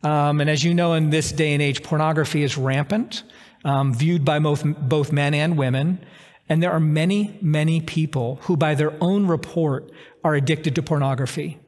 Um, 0.04 0.42
and 0.42 0.50
as 0.50 0.64
you 0.64 0.74
know, 0.74 0.94
in 0.94 1.10
this 1.10 1.32
day 1.32 1.54
and 1.54 1.62
age, 1.62 1.82
pornography 1.84 2.44
is 2.44 2.58
rampant, 2.58 3.24
um, 3.64 3.94
viewed 3.94 4.26
by 4.26 4.40
both, 4.40 4.64
both 4.66 5.12
men 5.12 5.34
and 5.34 5.58
women. 5.58 6.06
And 6.50 6.62
there 6.62 6.72
are 6.72 6.80
many, 6.80 7.38
many 7.42 7.80
people 7.80 8.40
who, 8.42 8.58
by 8.58 8.76
their 8.76 8.94
own 9.02 9.28
report, 9.28 9.90
are 10.24 10.36
addicted 10.36 10.76
to 10.76 10.84
pornography. 10.84 11.60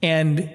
And 0.00 0.48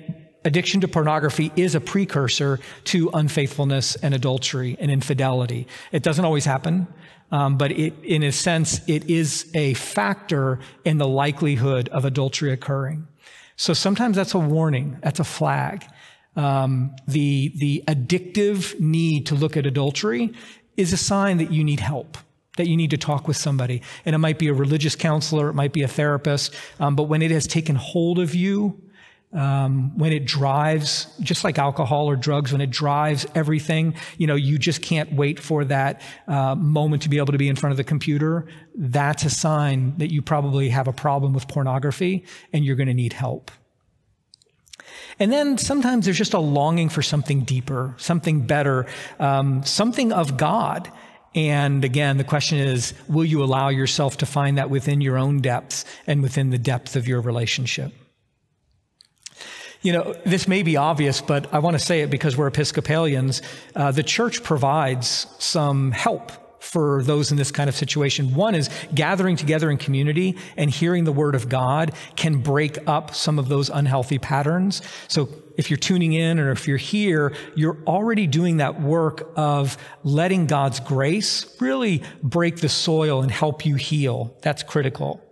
addiction 0.46 0.80
to 0.82 0.88
pornography 0.88 1.52
is 1.56 1.76
a 1.76 1.82
precursor 1.82 2.60
to 2.86 3.10
unfaithfulness 3.14 3.96
and 3.98 4.14
adultery 4.14 4.78
and 4.80 4.90
infidelity. 4.90 5.68
It 5.92 6.04
doesn't 6.04 6.24
always 6.24 6.46
happen, 6.46 6.88
um, 7.32 7.58
but 7.58 7.72
it, 7.72 7.94
in 8.04 8.24
a 8.24 8.32
sense, 8.32 8.82
it 8.88 9.10
is 9.10 9.50
a 9.54 9.74
factor 9.76 10.60
in 10.86 10.98
the 10.98 11.08
likelihood 11.08 11.90
of 11.90 12.06
adultery 12.06 12.52
occurring. 12.52 13.08
So 13.56 13.74
sometimes 13.74 14.16
that's 14.16 14.34
a 14.34 14.40
warning, 14.40 14.98
that's 15.02 15.20
a 15.20 15.24
flag. 15.24 15.86
Um, 16.36 16.96
the, 17.08 17.54
the 17.58 17.84
addictive 17.88 18.80
need 18.80 19.26
to 19.28 19.36
look 19.36 19.58
at 19.58 19.66
adultery 19.66 20.34
is 20.78 20.94
a 20.94 20.98
sign 20.98 21.38
that 21.38 21.52
you 21.52 21.64
need 21.64 21.80
help 21.80 22.18
that 22.60 22.68
you 22.68 22.76
need 22.76 22.90
to 22.90 22.98
talk 22.98 23.26
with 23.26 23.38
somebody. 23.38 23.82
And 24.06 24.14
it 24.14 24.18
might 24.18 24.38
be 24.38 24.50
a 24.50 24.54
religious 24.54 24.94
counselor, 24.94 25.50
it 25.50 25.54
might 25.54 25.72
be 25.72 25.82
a 25.82 25.88
therapist, 25.88 26.54
um, 26.80 26.94
but 26.94 27.04
when 27.04 27.22
it 27.22 27.32
has 27.32 27.48
taken 27.48 27.76
hold 27.76 28.20
of 28.20 28.36
you, 28.36 28.82
um, 29.32 29.96
when 29.98 30.12
it 30.12 30.26
drives, 30.26 31.08
just 31.20 31.44
like 31.44 31.60
alcohol 31.60 32.10
or 32.10 32.16
drugs, 32.16 32.52
when 32.52 32.62
it 32.62 32.72
drives 32.72 33.28
everything, 33.36 33.94
you 34.18 34.26
know, 34.26 34.36
you 34.36 34.58
just 34.58 34.82
can't 34.82 35.14
wait 35.14 35.40
for 35.40 35.64
that 35.66 36.02
uh, 36.28 36.56
moment 36.56 37.04
to 37.04 37.10
be 37.10 37.18
able 37.18 37.34
to 37.34 37.38
be 37.38 37.48
in 37.48 37.56
front 37.56 37.72
of 37.72 37.78
the 37.78 37.84
computer. 37.84 38.48
That's 38.76 39.24
a 39.26 39.30
sign 39.30 39.98
that 39.98 40.12
you 40.12 40.22
probably 40.22 40.70
have 40.70 40.88
a 40.88 40.94
problem 40.94 41.34
with 41.34 41.48
pornography 41.48 42.26
and 42.52 42.66
you're 42.66 42.76
going 42.76 42.88
to 42.88 42.94
need 42.94 43.14
help. 43.14 43.52
And 45.20 45.32
then 45.32 45.58
sometimes 45.58 46.06
there's 46.06 46.18
just 46.18 46.34
a 46.34 46.40
longing 46.40 46.90
for 46.90 47.04
something 47.04 47.42
deeper, 47.42 47.94
something 47.98 48.48
better, 48.48 48.88
um, 49.20 49.64
something 49.64 50.12
of 50.12 50.38
God. 50.38 50.92
And 51.36 51.86
again, 51.86 52.18
the 52.18 52.24
question 52.24 52.58
is, 52.58 52.96
will 53.08 53.26
you 53.26 53.44
allow 53.44 53.70
yourself 53.70 54.18
to 54.18 54.26
find 54.26 54.58
that 54.58 54.72
within 54.72 55.02
your 55.02 55.18
own 55.18 55.42
depths 55.42 55.86
and 56.08 56.24
within 56.24 56.50
the 56.50 56.58
depth 56.58 56.96
of 56.96 57.08
your 57.08 57.22
relationship? 57.22 57.94
You 59.82 59.94
know, 59.94 60.14
this 60.26 60.48
may 60.48 60.62
be 60.64 60.76
obvious, 60.76 61.22
but 61.22 61.54
I 61.54 61.60
want 61.60 61.76
to 61.76 61.84
say 61.84 62.02
it 62.02 62.10
because 62.10 62.36
we're 62.36 62.48
Episcopalians. 62.48 63.42
Uh, 63.76 63.92
the 63.92 64.04
church 64.04 64.44
provides 64.44 65.28
some 65.40 65.92
help 65.92 66.32
for 66.62 67.02
those 67.04 67.32
in 67.32 67.38
this 67.38 67.52
kind 67.52 67.70
of 67.70 67.76
situation. 67.76 68.36
One 68.36 68.56
is 68.56 68.70
gathering 68.94 69.38
together 69.38 69.72
in 69.72 69.78
community 69.78 70.38
and 70.58 70.70
hearing 70.70 71.06
the 71.06 71.14
word 71.14 71.34
of 71.34 71.48
God 71.48 71.94
can 72.18 72.42
break 72.42 72.78
up 72.88 73.16
some 73.16 73.40
of 73.40 73.48
those 73.48 73.70
unhealthy 73.70 74.20
patterns. 74.20 74.82
So 75.08 75.30
if 75.58 75.70
you're 75.70 75.78
tuning 75.78 76.12
in 76.14 76.40
or 76.40 76.52
if 76.52 76.68
you're 76.68 76.78
here, 76.78 77.34
you're 77.56 77.78
already 77.88 78.28
doing 78.28 78.58
that 78.58 78.82
work 78.82 79.32
of 79.38 79.78
letting 80.04 80.48
God's 80.48 80.82
grace 80.82 81.46
really 81.62 82.04
break 82.22 82.58
the 82.58 82.70
soil 82.70 83.22
and 83.22 83.32
help 83.32 83.66
you 83.66 83.76
heal. 83.76 84.36
That's 84.42 84.62
critical. 84.64 85.24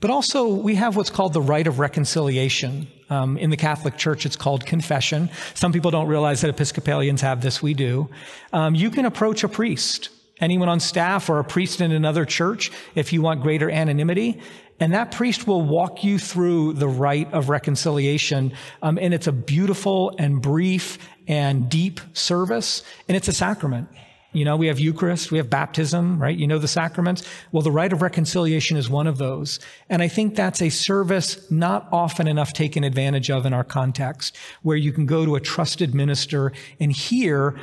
But 0.00 0.10
also, 0.10 0.48
we 0.48 0.76
have 0.76 0.96
what's 0.96 1.10
called 1.10 1.34
the 1.34 1.42
rite 1.42 1.66
of 1.66 1.78
reconciliation. 1.78 2.88
Um, 3.10 3.36
in 3.36 3.50
the 3.50 3.56
Catholic 3.56 3.96
Church, 3.96 4.24
it's 4.24 4.36
called 4.36 4.64
confession. 4.64 5.30
Some 5.54 5.72
people 5.72 5.90
don't 5.90 6.06
realize 6.06 6.40
that 6.42 6.48
Episcopalians 6.48 7.20
have 7.22 7.42
this. 7.42 7.60
We 7.60 7.74
do. 7.74 8.08
Um, 8.52 8.74
you 8.74 8.88
can 8.90 9.04
approach 9.04 9.42
a 9.42 9.48
priest, 9.48 10.10
anyone 10.40 10.68
on 10.68 10.78
staff 10.78 11.28
or 11.28 11.40
a 11.40 11.44
priest 11.44 11.80
in 11.80 11.90
another 11.90 12.24
church, 12.24 12.70
if 12.94 13.12
you 13.12 13.20
want 13.20 13.42
greater 13.42 13.68
anonymity. 13.68 14.40
And 14.78 14.94
that 14.94 15.10
priest 15.10 15.46
will 15.46 15.62
walk 15.62 16.04
you 16.04 16.18
through 16.18 16.74
the 16.74 16.88
rite 16.88 17.32
of 17.34 17.50
reconciliation. 17.50 18.52
Um, 18.80 18.96
and 18.96 19.12
it's 19.12 19.26
a 19.26 19.32
beautiful 19.32 20.14
and 20.16 20.40
brief 20.40 20.98
and 21.28 21.68
deep 21.68 22.00
service, 22.14 22.82
and 23.06 23.16
it's 23.16 23.28
a 23.28 23.32
sacrament. 23.32 23.88
You 24.32 24.44
know, 24.44 24.56
we 24.56 24.68
have 24.68 24.78
Eucharist, 24.78 25.32
we 25.32 25.38
have 25.38 25.50
baptism, 25.50 26.22
right? 26.22 26.36
You 26.36 26.46
know 26.46 26.58
the 26.58 26.68
sacraments. 26.68 27.24
Well, 27.50 27.62
the 27.62 27.72
rite 27.72 27.92
of 27.92 28.00
reconciliation 28.00 28.76
is 28.76 28.88
one 28.88 29.08
of 29.08 29.18
those. 29.18 29.58
And 29.88 30.02
I 30.02 30.08
think 30.08 30.36
that's 30.36 30.62
a 30.62 30.68
service 30.68 31.50
not 31.50 31.88
often 31.90 32.28
enough 32.28 32.52
taken 32.52 32.84
advantage 32.84 33.28
of 33.28 33.44
in 33.44 33.52
our 33.52 33.64
context, 33.64 34.36
where 34.62 34.76
you 34.76 34.92
can 34.92 35.06
go 35.06 35.24
to 35.24 35.34
a 35.34 35.40
trusted 35.40 35.94
minister 35.94 36.52
and 36.78 36.92
hear 36.92 37.58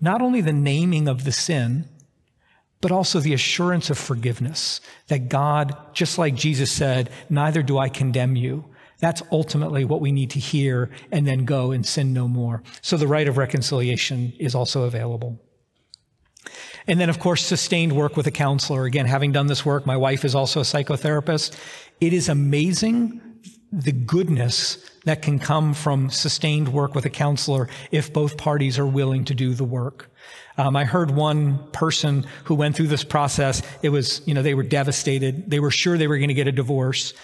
not 0.00 0.20
only 0.20 0.42
the 0.42 0.52
naming 0.52 1.08
of 1.08 1.24
the 1.24 1.32
sin, 1.32 1.88
but 2.82 2.92
also 2.92 3.20
the 3.20 3.34
assurance 3.34 3.88
of 3.90 3.98
forgiveness 3.98 4.80
that 5.08 5.28
God, 5.28 5.74
just 5.94 6.18
like 6.18 6.34
Jesus 6.34 6.70
said, 6.70 7.10
neither 7.28 7.62
do 7.62 7.78
I 7.78 7.88
condemn 7.88 8.36
you. 8.36 8.64
That's 8.98 9.22
ultimately 9.32 9.86
what 9.86 10.02
we 10.02 10.12
need 10.12 10.30
to 10.30 10.38
hear 10.38 10.90
and 11.10 11.26
then 11.26 11.46
go 11.46 11.72
and 11.72 11.84
sin 11.84 12.12
no 12.12 12.28
more. 12.28 12.62
So 12.82 12.98
the 12.98 13.06
rite 13.06 13.28
of 13.28 13.38
reconciliation 13.38 14.34
is 14.38 14.54
also 14.54 14.82
available. 14.84 15.40
And 16.86 17.00
then, 17.00 17.08
of 17.10 17.18
course, 17.18 17.44
sustained 17.44 17.92
work 17.92 18.16
with 18.16 18.26
a 18.26 18.30
counselor. 18.30 18.84
Again, 18.84 19.06
having 19.06 19.32
done 19.32 19.46
this 19.46 19.64
work, 19.64 19.86
my 19.86 19.96
wife 19.96 20.24
is 20.24 20.34
also 20.34 20.60
a 20.60 20.64
psychotherapist. 20.64 21.56
It 22.00 22.12
is 22.12 22.28
amazing 22.28 23.20
the 23.72 23.92
goodness 23.92 24.90
that 25.04 25.22
can 25.22 25.38
come 25.38 25.74
from 25.74 26.10
sustained 26.10 26.68
work 26.68 26.94
with 26.94 27.04
a 27.04 27.10
counselor 27.10 27.68
if 27.90 28.12
both 28.12 28.36
parties 28.36 28.78
are 28.78 28.86
willing 28.86 29.24
to 29.24 29.34
do 29.34 29.54
the 29.54 29.64
work. 29.64 30.10
Um, 30.58 30.76
I 30.76 30.84
heard 30.84 31.12
one 31.12 31.58
person 31.70 32.26
who 32.44 32.54
went 32.54 32.76
through 32.76 32.88
this 32.88 33.04
process. 33.04 33.62
It 33.82 33.90
was, 33.90 34.20
you 34.26 34.34
know, 34.34 34.42
they 34.42 34.54
were 34.54 34.62
devastated. 34.62 35.50
They 35.50 35.60
were 35.60 35.70
sure 35.70 35.96
they 35.96 36.08
were 36.08 36.18
going 36.18 36.28
to 36.28 36.34
get 36.34 36.48
a 36.48 36.52
divorce. 36.52 37.14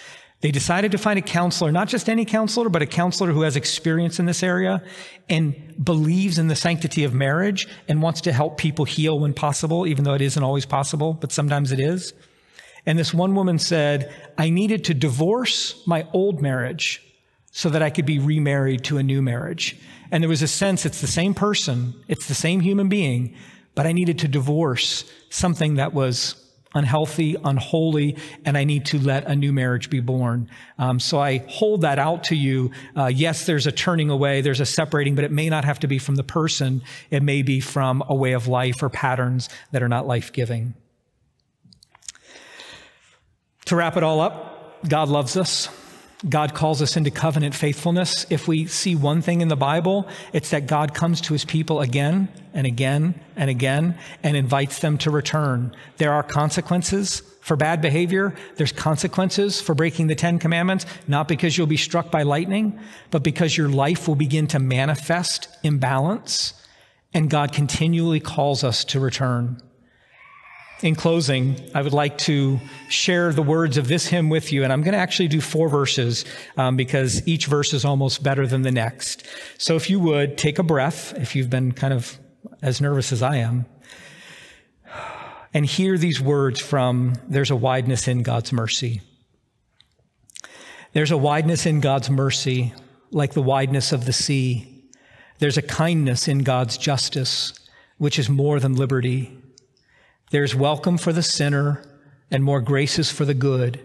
They 0.41 0.51
decided 0.51 0.91
to 0.91 0.99
find 0.99 1.17
a 1.17 1.23
counselor, 1.23 1.71
not 1.71 1.87
just 1.87 2.07
any 2.07 2.23
counselor, 2.23 2.69
but 2.69 2.83
a 2.83 2.85
counselor 2.85 3.31
who 3.31 3.41
has 3.41 3.55
experience 3.55 4.19
in 4.19 4.27
this 4.27 4.43
area 4.43 4.83
and 5.29 5.83
believes 5.83 6.37
in 6.37 6.47
the 6.47 6.55
sanctity 6.55 7.03
of 7.03 7.13
marriage 7.13 7.67
and 7.87 8.03
wants 8.03 8.21
to 8.21 8.31
help 8.31 8.57
people 8.57 8.85
heal 8.85 9.19
when 9.19 9.33
possible, 9.33 9.87
even 9.87 10.03
though 10.03 10.13
it 10.13 10.21
isn't 10.21 10.43
always 10.43 10.65
possible, 10.65 11.13
but 11.13 11.31
sometimes 11.31 11.71
it 11.71 11.79
is. 11.79 12.13
And 12.85 12.99
this 12.99 13.13
one 13.13 13.33
woman 13.33 13.57
said, 13.57 14.13
I 14.37 14.49
needed 14.51 14.85
to 14.85 14.93
divorce 14.93 15.81
my 15.87 16.07
old 16.13 16.41
marriage 16.41 17.03
so 17.51 17.69
that 17.69 17.81
I 17.81 17.89
could 17.89 18.05
be 18.05 18.19
remarried 18.19 18.83
to 18.85 18.99
a 18.99 19.03
new 19.03 19.23
marriage. 19.23 19.75
And 20.11 20.23
there 20.23 20.29
was 20.29 20.43
a 20.43 20.47
sense 20.47 20.85
it's 20.85 21.01
the 21.01 21.07
same 21.07 21.33
person, 21.33 21.95
it's 22.07 22.27
the 22.27 22.35
same 22.35 22.59
human 22.59 22.89
being, 22.89 23.35
but 23.73 23.87
I 23.87 23.91
needed 23.91 24.19
to 24.19 24.27
divorce 24.27 25.03
something 25.29 25.75
that 25.75 25.93
was 25.93 26.46
unhealthy, 26.73 27.35
unholy, 27.43 28.17
and 28.45 28.57
I 28.57 28.63
need 28.63 28.85
to 28.87 28.99
let 28.99 29.25
a 29.25 29.35
new 29.35 29.51
marriage 29.53 29.89
be 29.89 29.99
born. 29.99 30.49
Um, 30.77 30.99
so 30.99 31.19
I 31.19 31.39
hold 31.47 31.81
that 31.81 31.99
out 31.99 32.25
to 32.25 32.35
you. 32.35 32.71
Uh, 32.95 33.07
yes, 33.07 33.45
there's 33.45 33.67
a 33.67 33.71
turning 33.71 34.09
away, 34.09 34.41
there's 34.41 34.59
a 34.59 34.65
separating, 34.65 35.15
but 35.15 35.23
it 35.23 35.31
may 35.31 35.49
not 35.49 35.65
have 35.65 35.79
to 35.79 35.87
be 35.87 35.99
from 35.99 36.15
the 36.15 36.23
person. 36.23 36.81
It 37.09 37.23
may 37.23 37.41
be 37.41 37.59
from 37.59 38.03
a 38.07 38.15
way 38.15 38.33
of 38.33 38.47
life 38.47 38.81
or 38.81 38.89
patterns 38.89 39.49
that 39.71 39.81
are 39.81 39.89
not 39.89 40.07
life 40.07 40.31
giving. 40.31 40.73
To 43.65 43.75
wrap 43.75 43.97
it 43.97 44.03
all 44.03 44.21
up, 44.21 44.87
God 44.87 45.09
loves 45.09 45.35
us. 45.35 45.69
God 46.27 46.55
calls 46.55 46.81
us 46.81 46.97
into 46.97 47.11
covenant 47.11 47.53
faithfulness. 47.53 48.25
If 48.31 48.47
we 48.47 48.65
see 48.65 48.95
one 48.95 49.21
thing 49.21 49.41
in 49.41 49.49
the 49.49 49.55
Bible, 49.55 50.07
it's 50.33 50.49
that 50.49 50.65
God 50.65 50.95
comes 50.95 51.21
to 51.21 51.33
his 51.33 51.45
people 51.45 51.79
again 51.79 52.27
and 52.53 52.65
again 52.65 53.19
and 53.35 53.51
again 53.51 53.97
and 54.23 54.35
invites 54.35 54.79
them 54.79 54.97
to 54.99 55.11
return. 55.11 55.75
There 55.97 56.11
are 56.11 56.23
consequences 56.23 57.21
for 57.41 57.55
bad 57.55 57.81
behavior. 57.81 58.35
There's 58.55 58.71
consequences 58.71 59.61
for 59.61 59.75
breaking 59.75 60.07
the 60.07 60.15
Ten 60.15 60.39
Commandments, 60.39 60.87
not 61.07 61.27
because 61.27 61.55
you'll 61.55 61.67
be 61.67 61.77
struck 61.77 62.09
by 62.09 62.23
lightning, 62.23 62.79
but 63.11 63.21
because 63.21 63.55
your 63.55 63.69
life 63.69 64.07
will 64.07 64.15
begin 64.15 64.47
to 64.47 64.59
manifest 64.59 65.47
imbalance. 65.61 66.53
And 67.13 67.29
God 67.29 67.53
continually 67.53 68.19
calls 68.19 68.63
us 68.63 68.83
to 68.85 68.99
return. 68.99 69.61
In 70.83 70.93
closing, 70.93 71.59
I 71.73 71.81
would 71.81 71.93
like 71.93 72.19
to 72.19 72.59
share 72.87 73.33
the 73.33 73.41
words 73.41 73.77
of 73.77 73.87
this 73.87 74.05
hymn 74.05 74.29
with 74.29 74.53
you, 74.53 74.63
and 74.63 74.71
I'm 74.71 74.83
going 74.83 74.93
to 74.93 74.99
actually 74.99 75.27
do 75.27 75.41
four 75.41 75.69
verses 75.69 76.23
um, 76.55 76.77
because 76.77 77.27
each 77.27 77.47
verse 77.47 77.73
is 77.73 77.83
almost 77.83 78.21
better 78.21 78.45
than 78.45 78.61
the 78.61 78.71
next. 78.71 79.25
So 79.57 79.75
if 79.75 79.89
you 79.89 79.99
would, 79.99 80.37
take 80.37 80.59
a 80.59 80.63
breath, 80.63 81.15
if 81.17 81.35
you've 81.35 81.49
been 81.49 81.71
kind 81.71 81.93
of 81.93 82.19
as 82.61 82.79
nervous 82.79 83.11
as 83.11 83.23
I 83.23 83.37
am, 83.37 83.65
and 85.51 85.65
hear 85.65 85.97
these 85.97 86.21
words 86.21 86.59
from 86.59 87.15
There's 87.27 87.49
a 87.49 87.55
wideness 87.55 88.07
in 88.07 88.21
God's 88.21 88.53
mercy. 88.53 89.01
There's 90.93 91.11
a 91.11 91.17
wideness 91.17 91.65
in 91.65 91.81
God's 91.81 92.11
mercy, 92.11 92.73
like 93.09 93.33
the 93.33 93.41
wideness 93.41 93.91
of 93.91 94.05
the 94.05 94.13
sea. 94.13 94.83
There's 95.39 95.57
a 95.57 95.63
kindness 95.63 96.27
in 96.27 96.39
God's 96.39 96.77
justice, 96.77 97.53
which 97.97 98.19
is 98.19 98.29
more 98.29 98.59
than 98.59 98.75
liberty. 98.75 99.35
There's 100.29 100.53
welcome 100.53 100.97
for 100.97 101.13
the 101.13 101.23
sinner 101.23 101.83
and 102.29 102.43
more 102.43 102.59
graces 102.59 103.09
for 103.09 103.23
the 103.23 103.33
good. 103.33 103.79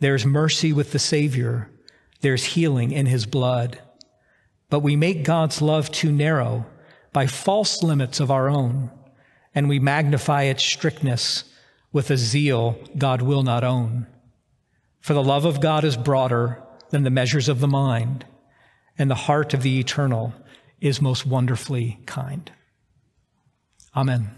There's 0.00 0.24
mercy 0.24 0.72
with 0.72 0.92
the 0.92 0.98
Savior. 0.98 1.70
There's 2.22 2.44
healing 2.44 2.90
in 2.90 3.04
his 3.04 3.26
blood. 3.26 3.78
But 4.70 4.80
we 4.80 4.96
make 4.96 5.24
God's 5.24 5.60
love 5.60 5.90
too 5.90 6.10
narrow 6.10 6.64
by 7.12 7.26
false 7.26 7.82
limits 7.82 8.18
of 8.18 8.30
our 8.30 8.48
own, 8.48 8.90
and 9.54 9.68
we 9.68 9.78
magnify 9.78 10.44
its 10.44 10.64
strictness 10.64 11.44
with 11.92 12.10
a 12.10 12.16
zeal 12.16 12.78
God 12.96 13.20
will 13.20 13.42
not 13.42 13.64
own. 13.64 14.06
For 15.00 15.12
the 15.12 15.22
love 15.22 15.44
of 15.44 15.60
God 15.60 15.84
is 15.84 15.96
broader 15.96 16.62
than 16.90 17.02
the 17.02 17.10
measures 17.10 17.48
of 17.48 17.60
the 17.60 17.68
mind, 17.68 18.24
and 18.98 19.10
the 19.10 19.14
heart 19.14 19.52
of 19.52 19.62
the 19.62 19.78
eternal 19.78 20.32
is 20.80 21.02
most 21.02 21.26
wonderfully 21.26 21.98
kind. 22.06 22.50
Amen. 23.94 24.37